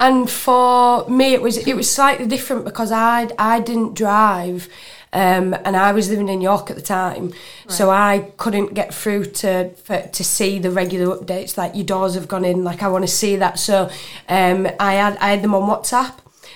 And 0.00 0.28
for 0.28 1.08
me, 1.08 1.32
it 1.34 1.42
was 1.42 1.58
it 1.58 1.74
was 1.74 1.90
slightly 1.90 2.26
different 2.26 2.64
because 2.64 2.90
I 2.90 3.28
I 3.38 3.60
didn't 3.60 3.94
drive, 3.94 4.68
um, 5.12 5.54
and 5.64 5.76
I 5.76 5.92
was 5.92 6.10
living 6.10 6.28
in 6.28 6.40
York 6.40 6.70
at 6.70 6.76
the 6.76 6.82
time, 6.82 7.32
so 7.68 7.90
I 7.90 8.32
couldn't 8.36 8.74
get 8.74 8.92
through 8.92 9.26
to 9.26 9.70
for, 9.70 10.00
to 10.00 10.24
see 10.24 10.58
the 10.58 10.70
regular 10.70 11.16
updates. 11.16 11.56
Like 11.56 11.74
your 11.74 11.84
doors 11.84 12.14
have 12.14 12.26
gone 12.26 12.44
in, 12.44 12.64
like 12.64 12.82
I 12.82 12.88
want 12.88 13.04
to 13.04 13.12
see 13.12 13.36
that. 13.36 13.58
So 13.58 13.90
um, 14.28 14.66
I 14.80 14.94
had 14.94 15.16
I 15.18 15.30
had 15.30 15.42
them 15.42 15.54
on 15.54 15.68
WhatsApp. 15.68 16.14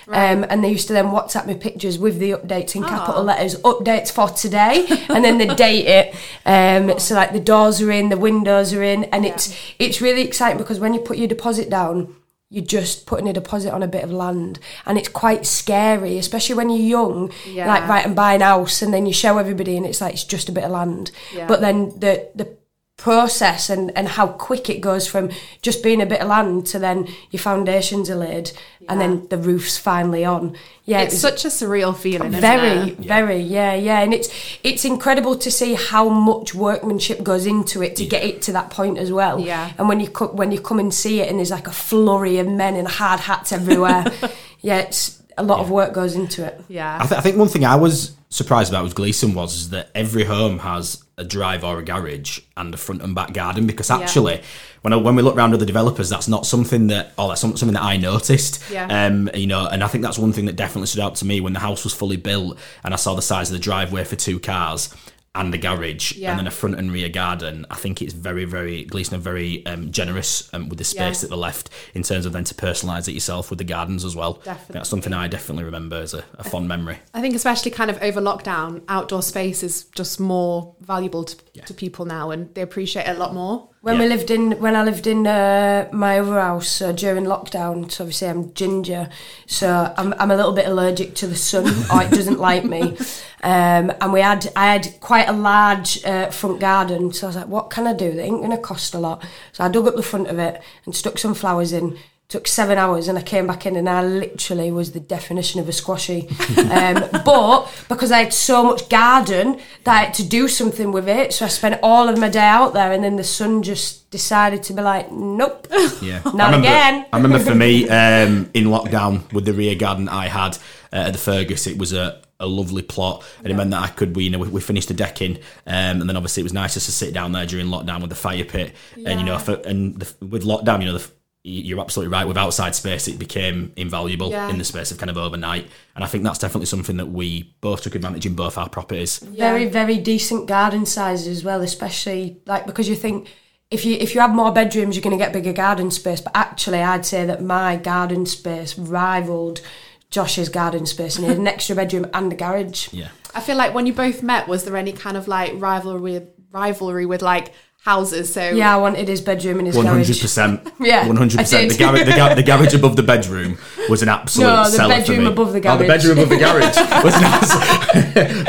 Um, 0.09 0.45
and 0.49 0.63
they 0.63 0.69
used 0.69 0.87
to 0.87 0.93
then 0.93 1.07
WhatsApp 1.07 1.47
me 1.47 1.55
pictures 1.55 1.99
with 1.99 2.17
the 2.19 2.31
updates 2.31 2.75
in 2.75 2.83
capital 2.83 3.23
letters, 3.23 3.55
updates 3.61 4.09
for 4.09 4.29
today, 4.29 4.85
and 5.09 5.23
then 5.23 5.37
they 5.37 5.47
date 5.47 5.85
it. 5.85 6.15
Um, 6.45 6.97
so 6.97 7.13
like 7.15 7.33
the 7.33 7.41
doors 7.41 7.81
are 7.81 7.91
in, 7.91 8.09
the 8.09 8.17
windows 8.17 8.73
are 8.73 8.83
in, 8.83 9.03
and 9.05 9.25
it's 9.25 9.53
it's 9.79 9.99
really 9.99 10.21
exciting 10.21 10.57
because 10.57 10.79
when 10.79 10.93
you 10.93 11.01
put 11.01 11.17
your 11.17 11.27
deposit 11.27 11.69
down, 11.69 12.15
you're 12.49 12.63
just 12.63 13.05
putting 13.05 13.27
a 13.27 13.33
deposit 13.33 13.73
on 13.73 13.83
a 13.83 13.87
bit 13.87 14.03
of 14.03 14.11
land, 14.11 14.59
and 14.85 14.97
it's 14.97 15.09
quite 15.09 15.45
scary, 15.45 16.17
especially 16.17 16.55
when 16.55 16.69
you're 16.69 16.79
young. 16.79 17.31
Yeah. 17.45 17.67
Like 17.67 17.87
right 17.89 18.05
and 18.05 18.15
buy 18.15 18.35
an 18.35 18.41
house, 18.41 18.81
and 18.81 18.93
then 18.93 19.05
you 19.05 19.13
show 19.13 19.37
everybody, 19.37 19.75
and 19.75 19.85
it's 19.85 19.99
like 19.99 20.13
it's 20.13 20.23
just 20.23 20.47
a 20.47 20.53
bit 20.53 20.63
of 20.63 20.71
land. 20.71 21.11
Yeah. 21.35 21.47
But 21.47 21.59
then 21.59 21.89
the 21.99 22.29
the 22.33 22.56
process 22.97 23.69
and, 23.69 23.95
and 23.95 24.07
how 24.07 24.27
quick 24.27 24.69
it 24.69 24.81
goes 24.81 25.07
from 25.07 25.29
just 25.61 25.83
being 25.83 26.01
a 26.01 26.05
bit 26.05 26.19
of 26.19 26.27
land 26.27 26.65
to 26.65 26.79
then 26.79 27.07
your 27.29 27.39
foundations 27.39 28.09
are 28.09 28.15
laid 28.15 28.51
and 28.89 28.99
then 28.99 29.27
the 29.29 29.37
roof's 29.37 29.77
finally 29.77 30.25
on. 30.25 30.57
Yeah, 30.85 31.01
It's 31.01 31.13
was- 31.13 31.21
such 31.21 31.45
a 31.45 31.49
surreal 31.49 31.95
feeling, 31.95 32.29
isn't 32.29 32.41
very 32.41 32.89
it? 32.91 32.97
very 32.97 33.39
yeah 33.39 33.75
yeah 33.75 33.99
and 34.01 34.13
it's 34.13 34.29
it's 34.63 34.83
incredible 34.83 35.37
to 35.37 35.51
see 35.51 35.75
how 35.75 36.09
much 36.09 36.55
workmanship 36.55 37.21
goes 37.23 37.45
into 37.45 37.83
it 37.83 37.95
to 37.97 38.05
get 38.05 38.23
it 38.23 38.41
to 38.43 38.51
that 38.53 38.71
point 38.71 38.97
as 38.97 39.11
well 39.11 39.39
Yeah. 39.39 39.71
and 39.77 39.87
when 39.87 39.99
you 39.99 40.09
co- 40.09 40.31
when 40.31 40.51
you 40.51 40.59
come 40.59 40.79
and 40.79 40.91
see 40.93 41.21
it 41.21 41.29
and 41.29 41.37
there's 41.37 41.51
like 41.51 41.67
a 41.67 41.71
flurry 41.71 42.39
of 42.39 42.47
men 42.47 42.75
in 42.75 42.85
hard 42.85 43.19
hats 43.19 43.51
everywhere 43.51 44.05
yeah 44.61 44.77
it's 44.79 45.21
a 45.37 45.43
lot 45.43 45.59
of 45.59 45.69
work 45.69 45.93
goes 45.93 46.15
into 46.15 46.43
it 46.43 46.59
Yeah. 46.67 46.97
I, 46.99 47.05
th- 47.05 47.19
I 47.19 47.21
think 47.21 47.37
one 47.37 47.47
thing 47.49 47.63
I 47.63 47.75
was 47.75 48.13
surprised 48.29 48.71
about 48.71 48.83
with 48.85 48.95
Gleeson 48.95 49.35
was 49.35 49.53
is 49.55 49.69
that 49.69 49.89
every 49.93 50.23
home 50.23 50.59
has 50.59 51.03
a 51.19 51.23
drive 51.23 51.63
or 51.63 51.79
a 51.79 51.83
garage 51.83 52.39
and 52.55 52.73
a 52.73 52.77
front 52.77 53.01
and 53.01 53.15
back 53.15 53.33
garden 53.33 53.65
because 53.65 53.89
actually 53.89 54.39
when 54.81 54.93
I, 54.93 54.97
when 54.97 55.15
we 55.15 55.23
look 55.23 55.35
around 55.35 55.53
other 55.55 55.65
developers 55.65 56.09
that's 56.09 56.27
not 56.27 56.45
something 56.45 56.87
that 56.87 57.13
oh 57.17 57.29
that's 57.29 57.41
something 57.41 57.71
that 57.73 57.81
I 57.81 57.97
noticed. 57.97 58.61
Yeah. 58.71 59.07
um 59.07 59.27
you 59.33 59.47
know 59.47 59.67
and 59.67 59.83
I 59.83 59.87
think 59.87 60.03
that's 60.03 60.19
one 60.19 60.31
thing 60.31 60.45
that 60.45 60.55
definitely 60.55 60.85
stood 60.87 61.01
out 61.01 61.15
to 61.15 61.25
me 61.25 61.41
when 61.41 61.53
the 61.53 61.59
house 61.59 61.83
was 61.83 61.93
fully 61.93 62.17
built 62.17 62.59
and 62.83 62.93
I 62.93 62.97
saw 62.97 63.15
the 63.15 63.23
size 63.23 63.49
of 63.49 63.53
the 63.53 63.59
driveway 63.59 64.03
for 64.03 64.15
two 64.15 64.39
cars 64.39 64.93
and 65.37 65.53
the 65.53 65.57
garage 65.57 66.13
Yeah. 66.13 66.31
and 66.31 66.39
then 66.39 66.47
a 66.47 66.51
front 66.51 66.75
and 66.79 66.91
rear 66.91 67.09
garden 67.09 67.65
I 67.69 67.75
think 67.75 68.01
it's 68.01 68.13
very 68.13 68.45
very 68.45 68.83
Gleeson 68.85 69.15
are 69.15 69.21
very 69.21 69.65
um, 69.65 69.91
generous 69.91 70.51
um, 70.53 70.69
with 70.69 70.77
the 70.79 70.83
space 70.83 71.21
Yeah. 71.23 71.27
that 71.29 71.35
they 71.35 71.39
left 71.41 71.69
in 71.93 72.03
terms 72.03 72.25
of 72.25 72.33
then 72.33 72.43
to 72.45 72.53
personalise 72.55 73.07
it 73.07 73.13
yourself 73.13 73.49
with 73.49 73.59
the 73.59 73.63
gardens 73.65 74.03
as 74.03 74.15
well 74.15 74.33
Definitely. 74.43 74.73
that's 74.73 74.89
something 74.89 75.13
I 75.13 75.27
definitely 75.27 75.63
remember 75.63 75.97
as 75.97 76.13
a, 76.13 76.23
a 76.37 76.43
fond 76.43 76.67
memory 76.67 76.97
I 77.13 77.21
think 77.21 77.35
especially 77.35 77.71
kind 77.71 77.89
of 77.89 78.01
over 78.01 78.21
lockdown, 78.21 78.81
outdoor 78.89 79.21
space 79.21 79.63
is 79.63 79.85
just 79.95 80.19
more 80.19 80.75
valuable 80.81 81.23
to, 81.23 81.61
to 81.61 81.73
people 81.73 82.05
now 82.05 82.31
and 82.31 82.53
they 82.55 82.61
appreciate 82.61 83.07
it 83.07 83.15
a 83.15 83.19
lot 83.19 83.33
more. 83.33 83.69
When 83.87 83.99
we 83.99 84.05
lived 84.05 84.29
in 84.29 84.51
when 84.59 84.75
I 84.75 84.83
lived 84.83 85.07
in 85.07 85.25
uh, 85.25 85.87
my 85.93 86.19
other 86.19 86.41
house 86.41 86.67
so 86.67 86.91
during 86.91 87.23
lockdown 87.23 87.89
so 87.89 88.03
obviously 88.03 88.27
I'm 88.27 88.53
ginger 88.53 89.07
so 89.45 89.93
I'm, 89.97 90.13
I'm 90.19 90.29
a 90.29 90.35
little 90.35 90.51
bit 90.51 90.67
allergic 90.67 91.15
to 91.15 91.27
the 91.27 91.37
sun. 91.37 91.65
Or 91.93 92.03
it 92.03 92.11
doesn't 92.11 92.39
like 92.39 92.65
me. 92.65 92.97
Um, 93.43 93.93
and 94.01 94.11
we 94.11 94.19
had 94.19 94.51
I 94.57 94.73
had 94.73 94.99
quite 94.99 95.29
a 95.29 95.31
large 95.31 96.03
uh, 96.03 96.29
front 96.31 96.59
garden 96.59 97.13
so 97.13 97.27
I 97.27 97.29
was 97.29 97.35
like 97.37 97.47
what 97.47 97.69
can 97.69 97.87
I 97.87 97.93
do? 97.93 98.11
That 98.11 98.23
ain't 98.23 98.41
gonna 98.41 98.57
cost 98.57 98.93
a 98.93 98.99
lot. 98.99 99.23
So 99.53 99.63
I 99.63 99.69
dug 99.69 99.87
up 99.87 99.95
the 99.95 100.03
front 100.03 100.27
of 100.27 100.37
it 100.37 100.61
and 100.85 100.93
stuck 100.93 101.17
some 101.17 101.33
flowers 101.33 101.71
in 101.71 101.97
took 102.29 102.45
seven 102.45 102.77
hours 102.77 103.07
and 103.07 103.17
I 103.17 103.21
came 103.21 103.47
back 103.47 103.65
in 103.65 103.77
and 103.77 103.87
I 103.87 104.03
literally 104.03 104.69
was 104.69 104.91
the 104.91 104.99
definition 104.99 105.61
of 105.61 105.69
a 105.69 105.71
squashy 105.71 106.27
um, 106.57 107.05
but 107.25 107.71
because 107.87 108.11
I 108.11 108.19
had 108.23 108.33
so 108.33 108.63
much 108.65 108.89
garden 108.89 109.61
that 109.85 109.93
I 109.93 110.03
had 110.05 110.13
to 110.15 110.27
do 110.27 110.49
something 110.49 110.91
with 110.91 111.07
it 111.07 111.31
so 111.31 111.45
I 111.45 111.47
spent 111.47 111.79
all 111.81 112.09
of 112.09 112.17
my 112.19 112.27
day 112.27 112.39
out 112.39 112.73
there 112.73 112.91
and 112.91 113.01
then 113.01 113.15
the 113.15 113.23
sun 113.23 113.63
just 113.63 114.11
decided 114.11 114.61
to 114.63 114.73
be 114.73 114.81
like 114.81 115.09
nope 115.11 115.67
Yeah, 116.01 116.21
Not 116.25 116.35
I 116.35 116.45
remember, 116.47 116.57
again. 116.67 117.05
I 117.13 117.17
remember 117.17 117.39
for 117.39 117.55
me 117.55 117.87
um, 117.87 118.49
in 118.53 118.65
lockdown 118.65 119.31
with 119.31 119.45
the 119.45 119.53
rear 119.53 119.75
garden 119.75 120.09
I 120.09 120.27
had 120.27 120.57
uh, 120.91 121.07
at 121.07 121.13
the 121.13 121.19
Fergus, 121.19 121.65
it 121.65 121.77
was 121.77 121.93
a, 121.93 122.21
a 122.39 122.45
lovely 122.45 122.81
plot, 122.81 123.25
and 123.39 123.47
it 123.47 123.55
meant 123.55 123.71
that 123.71 123.83
I 123.83 123.87
could 123.87 124.15
we 124.15 124.25
you 124.25 124.29
know 124.29 124.39
we, 124.39 124.47
we 124.49 124.61
finished 124.61 124.87
the 124.89 124.93
decking, 124.93 125.37
um, 125.65 126.01
and 126.01 126.09
then 126.09 126.15
obviously 126.15 126.41
it 126.41 126.43
was 126.45 126.53
nice 126.53 126.75
just 126.75 126.85
to 126.85 126.91
sit 126.91 127.13
down 127.13 127.31
there 127.31 127.45
during 127.45 127.67
lockdown 127.67 127.99
with 128.01 128.09
the 128.09 128.15
fire 128.15 128.45
pit, 128.45 128.73
and 129.05 129.19
you 129.19 129.25
know 129.25 129.37
for, 129.37 129.55
and 129.65 129.99
the, 129.99 130.25
with 130.25 130.43
lockdown, 130.43 130.79
you 130.81 130.85
know 130.85 130.97
the. 130.97 131.11
You're 131.43 131.79
absolutely 131.79 132.11
right. 132.11 132.27
With 132.27 132.35
outside 132.37 132.75
space, 132.75 133.07
it 133.07 133.17
became 133.17 133.71
invaluable 133.77 134.31
Yeah. 134.31 134.49
in 134.49 134.57
the 134.57 134.65
space 134.65 134.91
of 134.91 134.97
kind 134.97 135.09
of 135.09 135.17
overnight, 135.17 135.67
and 135.95 136.03
I 136.03 136.07
think 136.07 136.23
that's 136.25 136.39
definitely 136.39 136.65
something 136.65 136.97
that 136.97 137.05
we 137.07 137.55
both 137.61 137.83
took 137.83 137.95
advantage 137.95 138.25
in 138.25 138.33
both 138.33 138.57
our 138.57 138.67
properties. 138.67 139.19
very 139.19 139.65
very 139.65 139.97
decent 139.97 140.45
garden 140.47 140.85
sizes 140.85 141.27
as 141.27 141.43
well 141.45 141.61
especially 141.61 142.41
like 142.45 142.65
because 142.65 142.89
you 142.89 142.95
think 142.95 143.29
if 143.71 143.85
you 143.85 143.95
if 143.99 144.13
you 144.13 144.19
have 144.21 144.33
more 144.35 144.51
bedrooms 144.51 144.95
you're 144.95 145.03
going 145.03 145.17
to 145.17 145.23
get 145.23 145.31
bigger 145.31 145.53
garden 145.53 145.89
space 145.91 146.19
but 146.19 146.31
actually 146.35 146.79
I'd 146.81 147.05
say 147.05 147.25
that 147.25 147.41
my 147.41 147.77
garden 147.77 148.25
space 148.25 148.77
rivaled 148.77 149.61
Josh's 150.09 150.49
garden 150.49 150.85
space 150.85 151.15
and 151.15 151.23
he 151.25 151.29
had 151.29 151.37
an 151.39 151.47
extra 151.55 151.75
bedroom 151.77 152.07
and 152.13 152.31
a 152.33 152.35
garage 152.35 152.91
Yeah, 152.93 153.09
I 153.33 153.39
feel 153.41 153.55
like 153.57 153.73
when 153.73 153.85
you 153.85 153.93
both 153.93 154.21
met, 154.23 154.47
was 154.49 154.65
there 154.65 154.75
any 154.75 154.91
kind 154.91 155.15
of 155.15 155.27
like 155.29 155.53
rivalry 155.55 156.27
rivalry 156.51 157.05
with 157.05 157.21
like 157.21 157.53
houses? 157.91 158.25
So 158.33 158.41
yeah 158.61 158.73
I 158.75 158.77
wanted 158.85 159.07
his 159.07 159.21
bedroom 159.21 159.57
and 159.59 159.67
his 159.67 159.75
one 159.75 159.85
hundred 159.85 160.05
garage 160.07 160.21
percent. 160.21 160.55
Yeah, 160.79 161.07
one 161.07 161.15
hundred 161.17 161.37
percent. 161.39 161.71
The 161.71 161.77
garage, 161.83 162.05
the, 162.05 162.15
gar- 162.21 162.35
the 162.35 162.43
garage 162.43 162.73
above 162.73 162.95
the 162.95 163.03
bedroom 163.13 163.57
was 163.89 164.01
an 164.05 164.09
absolute 164.17 164.45
No, 164.47 164.63
the 164.65 164.69
seller 164.69 164.93
for 164.95 164.99
bedroom 165.01 165.23
me. 165.25 165.31
above 165.35 165.49
the 165.53 165.61
Oh, 165.69 165.77
the 165.77 165.87
bedroom 165.93 166.17
above 166.17 166.29
the 166.35 166.37
garage 166.45 166.77
was 167.05 167.15
an 167.15 167.23
abs- 167.23 167.55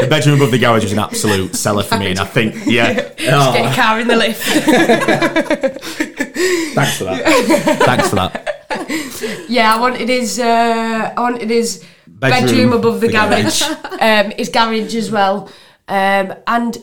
the 0.03 0.07
bedroom 0.15 0.37
above 0.41 0.51
the 0.51 0.59
garage 0.67 0.83
was 0.85 0.93
an 0.93 0.99
absolute 0.99 1.55
seller 1.65 1.83
for 1.85 1.99
me, 1.99 2.11
and 2.11 2.19
I 2.21 2.25
think 2.37 2.55
yeah. 2.67 2.93
get 2.95 3.15
Oh, 3.33 3.53
a 3.71 3.75
car 3.75 4.01
in 4.01 4.09
the 4.09 4.17
lift 4.17 4.43
thanks 6.75 6.99
for 6.99 7.05
that. 7.05 7.23
thanks 7.87 8.09
for 8.11 8.17
that. 8.17 9.47
yeah 9.49 9.75
I 9.75 9.81
wanted 9.81 10.09
his 10.09 10.39
uh, 10.39 11.13
I 11.17 11.21
wanted 11.21 11.51
his 11.51 11.85
bedroom, 12.07 12.47
Bedroom, 12.47 12.73
above 12.73 13.01
the, 13.01 13.07
the 13.07 13.13
garage, 13.13 13.63
um, 14.01 14.31
his 14.33 14.49
garage 14.49 14.95
as 14.97 15.11
well, 15.11 15.49
um, 15.89 16.35
and 16.47 16.77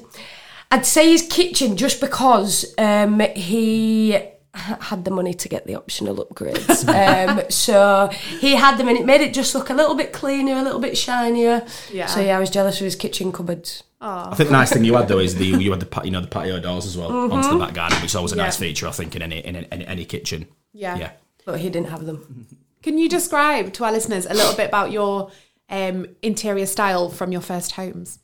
I'd 0.72 0.86
say 0.86 1.12
his 1.12 1.28
kitchen 1.28 1.78
just 1.78 2.02
because 2.02 2.74
um, 2.78 3.20
he 3.36 4.20
had 4.54 5.04
the 5.06 5.12
money 5.12 5.34
to 5.34 5.50
get 5.50 5.66
the 5.68 5.76
optional 5.76 6.16
upgrades. 6.26 6.88
um, 7.40 7.44
so 7.50 8.10
he 8.40 8.56
had 8.56 8.78
them, 8.78 8.88
and 8.88 8.98
it 8.98 9.06
made 9.06 9.22
it 9.22 9.34
just 9.34 9.54
look 9.54 9.70
a 9.70 9.74
little 9.74 9.96
bit 9.96 10.14
cleaner, 10.14 10.54
a 10.54 10.62
little 10.64 10.80
bit 10.80 10.98
shinier. 10.98 11.66
Yeah. 11.92 12.08
So 12.08 12.22
yeah, 12.22 12.38
I 12.38 12.40
was 12.40 12.50
jealous 12.50 12.80
of 12.80 12.86
his 12.86 12.96
kitchen 12.96 13.32
cupboards. 13.32 13.84
I 14.02 14.36
think 14.36 14.50
the 14.50 14.54
nice 14.54 14.72
thing 14.72 14.84
you 14.84 14.94
had 14.96 15.08
though 15.08 15.18
is 15.20 15.36
the 15.36 15.46
you 15.48 15.72
had 15.72 15.80
the 15.80 16.02
you 16.04 16.12
know 16.12 16.22
the 16.22 16.28
patio 16.28 16.60
doors 16.60 16.86
as 16.86 16.96
well 16.96 17.10
Mm-hmm. 17.10 17.34
onto 17.34 17.50
the 17.50 17.58
back 17.66 17.74
garden, 17.74 17.98
which 18.02 18.12
is 18.12 18.16
always 18.16 18.34
a 18.34 18.36
nice 18.36 18.56
feature 18.58 18.88
I 18.88 18.92
think 18.92 19.16
in 19.16 19.24
any 19.24 19.40
in 19.40 19.56
any, 19.56 19.86
any 19.88 20.06
kitchen. 20.06 20.48
Yeah. 20.74 20.96
Yeah. 20.98 21.12
but 21.44 21.60
he 21.60 21.70
didn't 21.70 21.90
have 21.90 22.06
them. 22.06 22.46
Can 22.84 23.00
you 23.00 23.10
describe 23.10 23.74
to 23.74 23.84
our 23.84 23.92
listeners 23.92 24.28
a 24.28 24.34
little 24.36 24.56
bit 24.56 24.68
about 24.68 24.92
your 24.92 25.32
um, 25.70 26.06
interior 26.22 26.68
style 26.68 27.10
from 27.10 27.32
your 27.32 27.42
first 27.42 27.72
homes? 27.72 28.20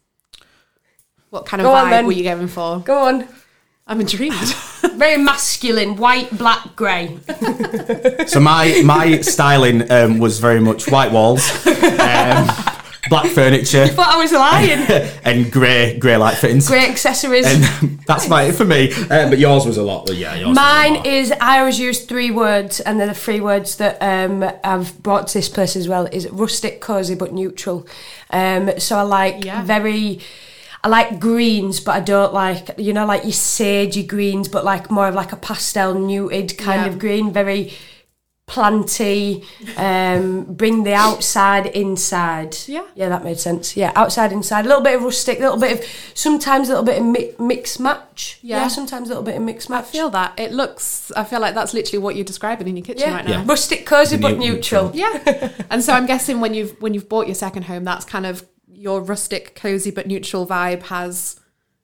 What 1.32 1.46
kind 1.46 1.62
of 1.62 1.66
Go 1.66 1.74
on, 1.74 1.86
vibe 1.88 1.90
then. 1.92 2.06
were 2.06 2.12
you 2.12 2.24
going 2.24 2.48
for? 2.48 2.80
Go 2.80 2.98
on. 3.08 3.28
I'm 3.88 4.00
intrigued. 4.00 4.36
Very 4.96 5.18
masculine, 5.18 5.96
white, 5.98 6.30
black, 6.38 6.76
grey. 6.76 7.18
So 8.28 8.40
my 8.40 8.82
my 8.86 9.22
styling 9.22 9.90
um, 9.92 10.20
was 10.20 10.40
very 10.40 10.60
much 10.60 10.90
white 10.92 11.12
walls, 11.12 11.42
um, 11.68 12.48
black 13.10 13.28
furniture, 13.34 13.88
But 13.96 14.08
I 14.08 14.18
was 14.18 14.32
lying. 14.32 14.80
and 15.24 15.52
grey 15.52 15.98
grey 15.98 16.18
light 16.18 16.36
fittings. 16.38 16.68
Grey 16.68 16.86
accessories. 16.88 17.46
And 17.48 18.00
that's 18.02 18.28
my 18.30 18.52
for 18.52 18.66
me. 18.66 18.92
Uh, 18.94 19.30
but 19.30 19.40
yours 19.40 19.66
was 19.66 19.78
a 19.78 19.84
lot. 19.84 20.10
Yeah, 20.14 20.36
yours 20.36 20.50
was 20.50 20.58
a 20.58 20.62
Mine 20.62 20.94
lot. 20.96 21.06
is 21.08 21.32
I 21.42 21.60
always 21.60 21.80
use 21.80 22.06
three 22.06 22.30
words, 22.32 22.80
and 22.82 23.00
they're 23.00 23.08
the 23.08 23.14
three 23.16 23.40
words 23.42 23.78
that 23.78 23.98
um, 24.02 24.44
I've 24.64 25.02
brought 25.02 25.28
to 25.28 25.34
this 25.34 25.50
place 25.50 25.76
as 25.76 25.88
well. 25.88 26.06
Is 26.12 26.30
rustic, 26.30 26.82
cosy, 26.82 27.16
but 27.16 27.34
neutral. 27.34 27.88
Um, 28.30 28.78
so 28.80 28.98
I 28.98 29.02
like 29.04 29.46
Yeah. 29.46 29.64
very. 29.64 30.20
I 30.84 30.88
like 30.88 31.20
greens, 31.20 31.80
but 31.80 31.92
I 31.96 32.00
don't 32.00 32.34
like 32.34 32.72
you 32.78 32.92
know 32.94 33.06
like 33.06 33.24
your 33.24 33.32
sagey 33.34 34.08
greens, 34.08 34.48
but 34.48 34.66
like 34.66 34.90
more 34.90 35.08
of 35.08 35.16
like 35.16 35.32
a 35.32 35.36
pastel 35.38 35.94
muted 35.94 36.58
kind 36.58 36.82
Yeah. 36.82 36.88
of 36.88 37.00
green, 37.00 37.32
very 37.32 37.74
planty. 38.48 39.44
Um, 39.78 40.44
bring 40.44 40.84
the 40.84 40.94
outside 40.94 41.68
inside. 41.68 42.58
Yeah. 42.68 42.84
yeah, 42.96 43.08
that 43.10 43.24
made 43.24 43.40
sense. 43.40 43.78
Yeah, 43.78 43.92
outside 43.96 44.32
inside, 44.34 44.66
a 44.66 44.68
little 44.68 44.84
bit 44.84 44.96
of 44.96 45.04
rustic, 45.04 45.40
a 45.40 45.42
little 45.44 45.58
bit 45.60 45.80
of 45.80 45.86
sometimes 46.14 46.68
a 46.68 46.72
little 46.72 46.84
bit 46.86 47.00
of 47.00 47.06
mi- 47.06 47.32
mix 47.40 47.80
match. 47.80 48.40
Yeah. 48.42 48.62
yeah, 48.64 48.68
sometimes 48.68 49.08
a 49.08 49.12
little 49.12 49.24
bit 49.24 49.36
of 49.38 49.42
mix 49.44 49.70
match. 49.70 49.86
I 49.86 49.88
feel 49.88 50.10
that. 50.10 50.38
It 50.38 50.52
looks, 50.52 51.12
I 51.16 51.24
feel 51.24 51.40
like 51.40 51.56
that's 51.56 51.74
literally 51.74 52.00
what 52.04 52.16
you're 52.16 52.26
describing 52.26 52.68
in 52.68 52.76
your 52.76 52.86
kitchen 52.86 53.08
Yeah. 53.10 53.16
right 53.16 53.26
now. 53.26 53.32
Yeah. 53.40 53.46
Rustic, 53.48 53.86
cosy, 53.86 54.18
but 54.18 54.34
Neu- 54.38 54.56
neutral. 54.56 54.92
Yeah. 54.94 55.50
and 55.70 55.82
so 55.84 55.94
I'm 55.94 56.06
guessing 56.06 56.42
when 56.42 56.54
you've 56.54 56.80
when 56.82 56.94
you've 56.94 57.08
bought 57.08 57.28
your 57.28 57.36
second 57.36 57.64
home, 57.64 57.86
that's 57.86 58.04
kind 58.04 58.26
of 58.26 58.46
your 58.82 59.00
rustic, 59.02 59.54
cozy 59.56 59.92
but 59.92 60.08
neutral 60.08 60.48
vibe 60.48 60.84
has 60.84 61.40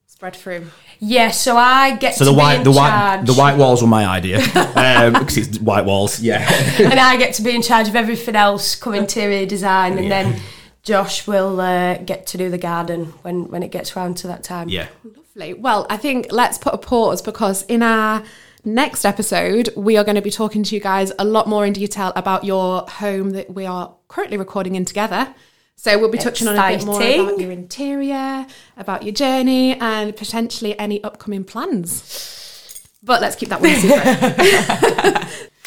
spread 0.08 0.36
through. 0.36 0.66
Yeah, 1.00 1.30
so 1.30 1.56
I 1.56 1.96
get 1.96 2.16
So 2.16 2.20
to 2.20 2.25
the 2.25 2.32
be 2.32 2.38
white 2.39 2.56
in 2.58 2.63
the 2.63 2.72
white 2.72 2.89
charge, 2.89 3.27
the 3.27 3.34
white 3.34 3.56
walls 3.58 3.84
were 3.84 3.88
my 3.88 4.06
idea 4.08 4.38
um, 4.75 5.13
because 5.13 5.38
it's 5.38 5.60
white 5.60 5.86
walls. 5.86 6.20
Yeah. 6.20 6.39
and 6.80 7.00
I 7.00 7.18
get 7.18 7.36
to 7.36 7.44
be 7.44 7.54
in 7.56 7.62
charge 7.62 7.88
of 7.88 7.96
everything 7.96 8.36
else, 8.36 8.75
come 8.75 8.96
interior 8.96 9.46
design, 9.46 9.98
and 10.00 10.08
Yeah. 10.08 10.24
then 10.24 10.42
Josh 10.82 11.27
will 11.27 11.62
uh, 11.62 11.98
get 11.98 12.25
to 12.27 12.38
do 12.38 12.50
the 12.50 12.58
garden 12.58 13.13
when 13.22 13.48
when 13.51 13.62
it 13.62 13.70
gets 13.72 13.96
round 13.96 14.18
to 14.18 14.27
that 14.27 14.42
time. 14.44 14.70
Yeah. 14.70 14.88
Lovely. 15.04 15.54
Well, 15.54 15.86
I 15.89 15.98
think 15.98 16.27
let's 16.32 16.58
put 16.58 16.74
a 16.74 16.80
pause 16.80 17.22
because 17.22 17.62
in 17.63 17.84
our 17.84 18.24
next 18.66 19.06
episode, 19.06 19.70
we 19.75 19.98
are 19.98 20.04
going 20.04 20.16
to 20.16 20.22
be 20.22 20.32
talking 20.32 20.63
to 20.63 20.74
you 20.74 20.82
guys 20.82 21.12
a 21.20 21.25
lot 21.25 21.48
more 21.48 21.63
in 21.63 21.74
detail 21.74 22.12
about 22.16 22.44
your 22.44 22.82
home 22.89 23.32
that 23.32 23.54
we 23.54 23.68
are 23.68 23.94
currently 24.08 24.38
recording 24.38 24.74
in 24.75 24.84
together. 24.84 25.36
So 25.77 25.98
we'll 25.98 26.10
be 26.10 26.17
touching 26.17 26.48
on 26.48 26.57
a 26.57 26.77
bit 26.77 26.86
more 26.86 27.01
about 27.01 27.39
your 27.39 27.51
interior, 27.51 28.46
about 28.75 29.03
your 29.03 29.13
journey, 29.13 29.79
and 29.79 30.15
potentially 30.15 30.77
any 30.77 31.01
upcoming 31.03 31.43
plans. 31.43 32.84
But 33.03 33.22
let's 33.22 33.36
keep 33.36 33.50
that 33.50 33.62
one 33.62 33.75
secret. 33.75 35.50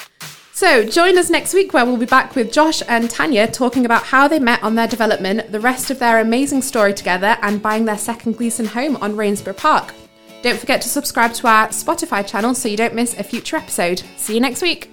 So 0.61 0.85
join 0.85 1.17
us 1.17 1.31
next 1.31 1.55
week 1.55 1.73
where 1.73 1.87
we'll 1.87 1.97
be 1.97 2.05
back 2.05 2.37
with 2.37 2.53
Josh 2.53 2.83
and 2.87 3.09
Tania 3.09 3.51
talking 3.51 3.87
about 3.87 4.03
how 4.03 4.29
they 4.29 4.39
met 4.39 4.63
on 4.63 4.75
their 4.75 4.87
development, 4.87 5.51
the 5.53 5.59
rest 5.59 5.91
of 5.91 5.99
their 5.99 6.21
amazing 6.21 6.61
story 6.61 6.93
together, 6.93 7.39
and 7.41 7.63
buying 7.63 7.87
their 7.87 7.97
second 7.97 8.37
Gleeson 8.37 8.67
home 8.67 8.97
on 8.97 9.17
Rainsborough 9.17 9.57
Park. 9.57 9.95
Don't 10.43 10.61
forget 10.61 10.83
to 10.83 10.91
subscribe 10.91 11.33
to 11.33 11.47
our 11.47 11.69
Spotify 11.69 12.27
channel 12.27 12.55
so 12.55 12.69
you 12.69 12.77
don't 12.77 12.95
miss 12.95 13.19
a 13.19 13.23
future 13.23 13.57
episode. 13.57 14.03
See 14.19 14.35
you 14.35 14.41
next 14.41 14.61
week. 14.61 14.91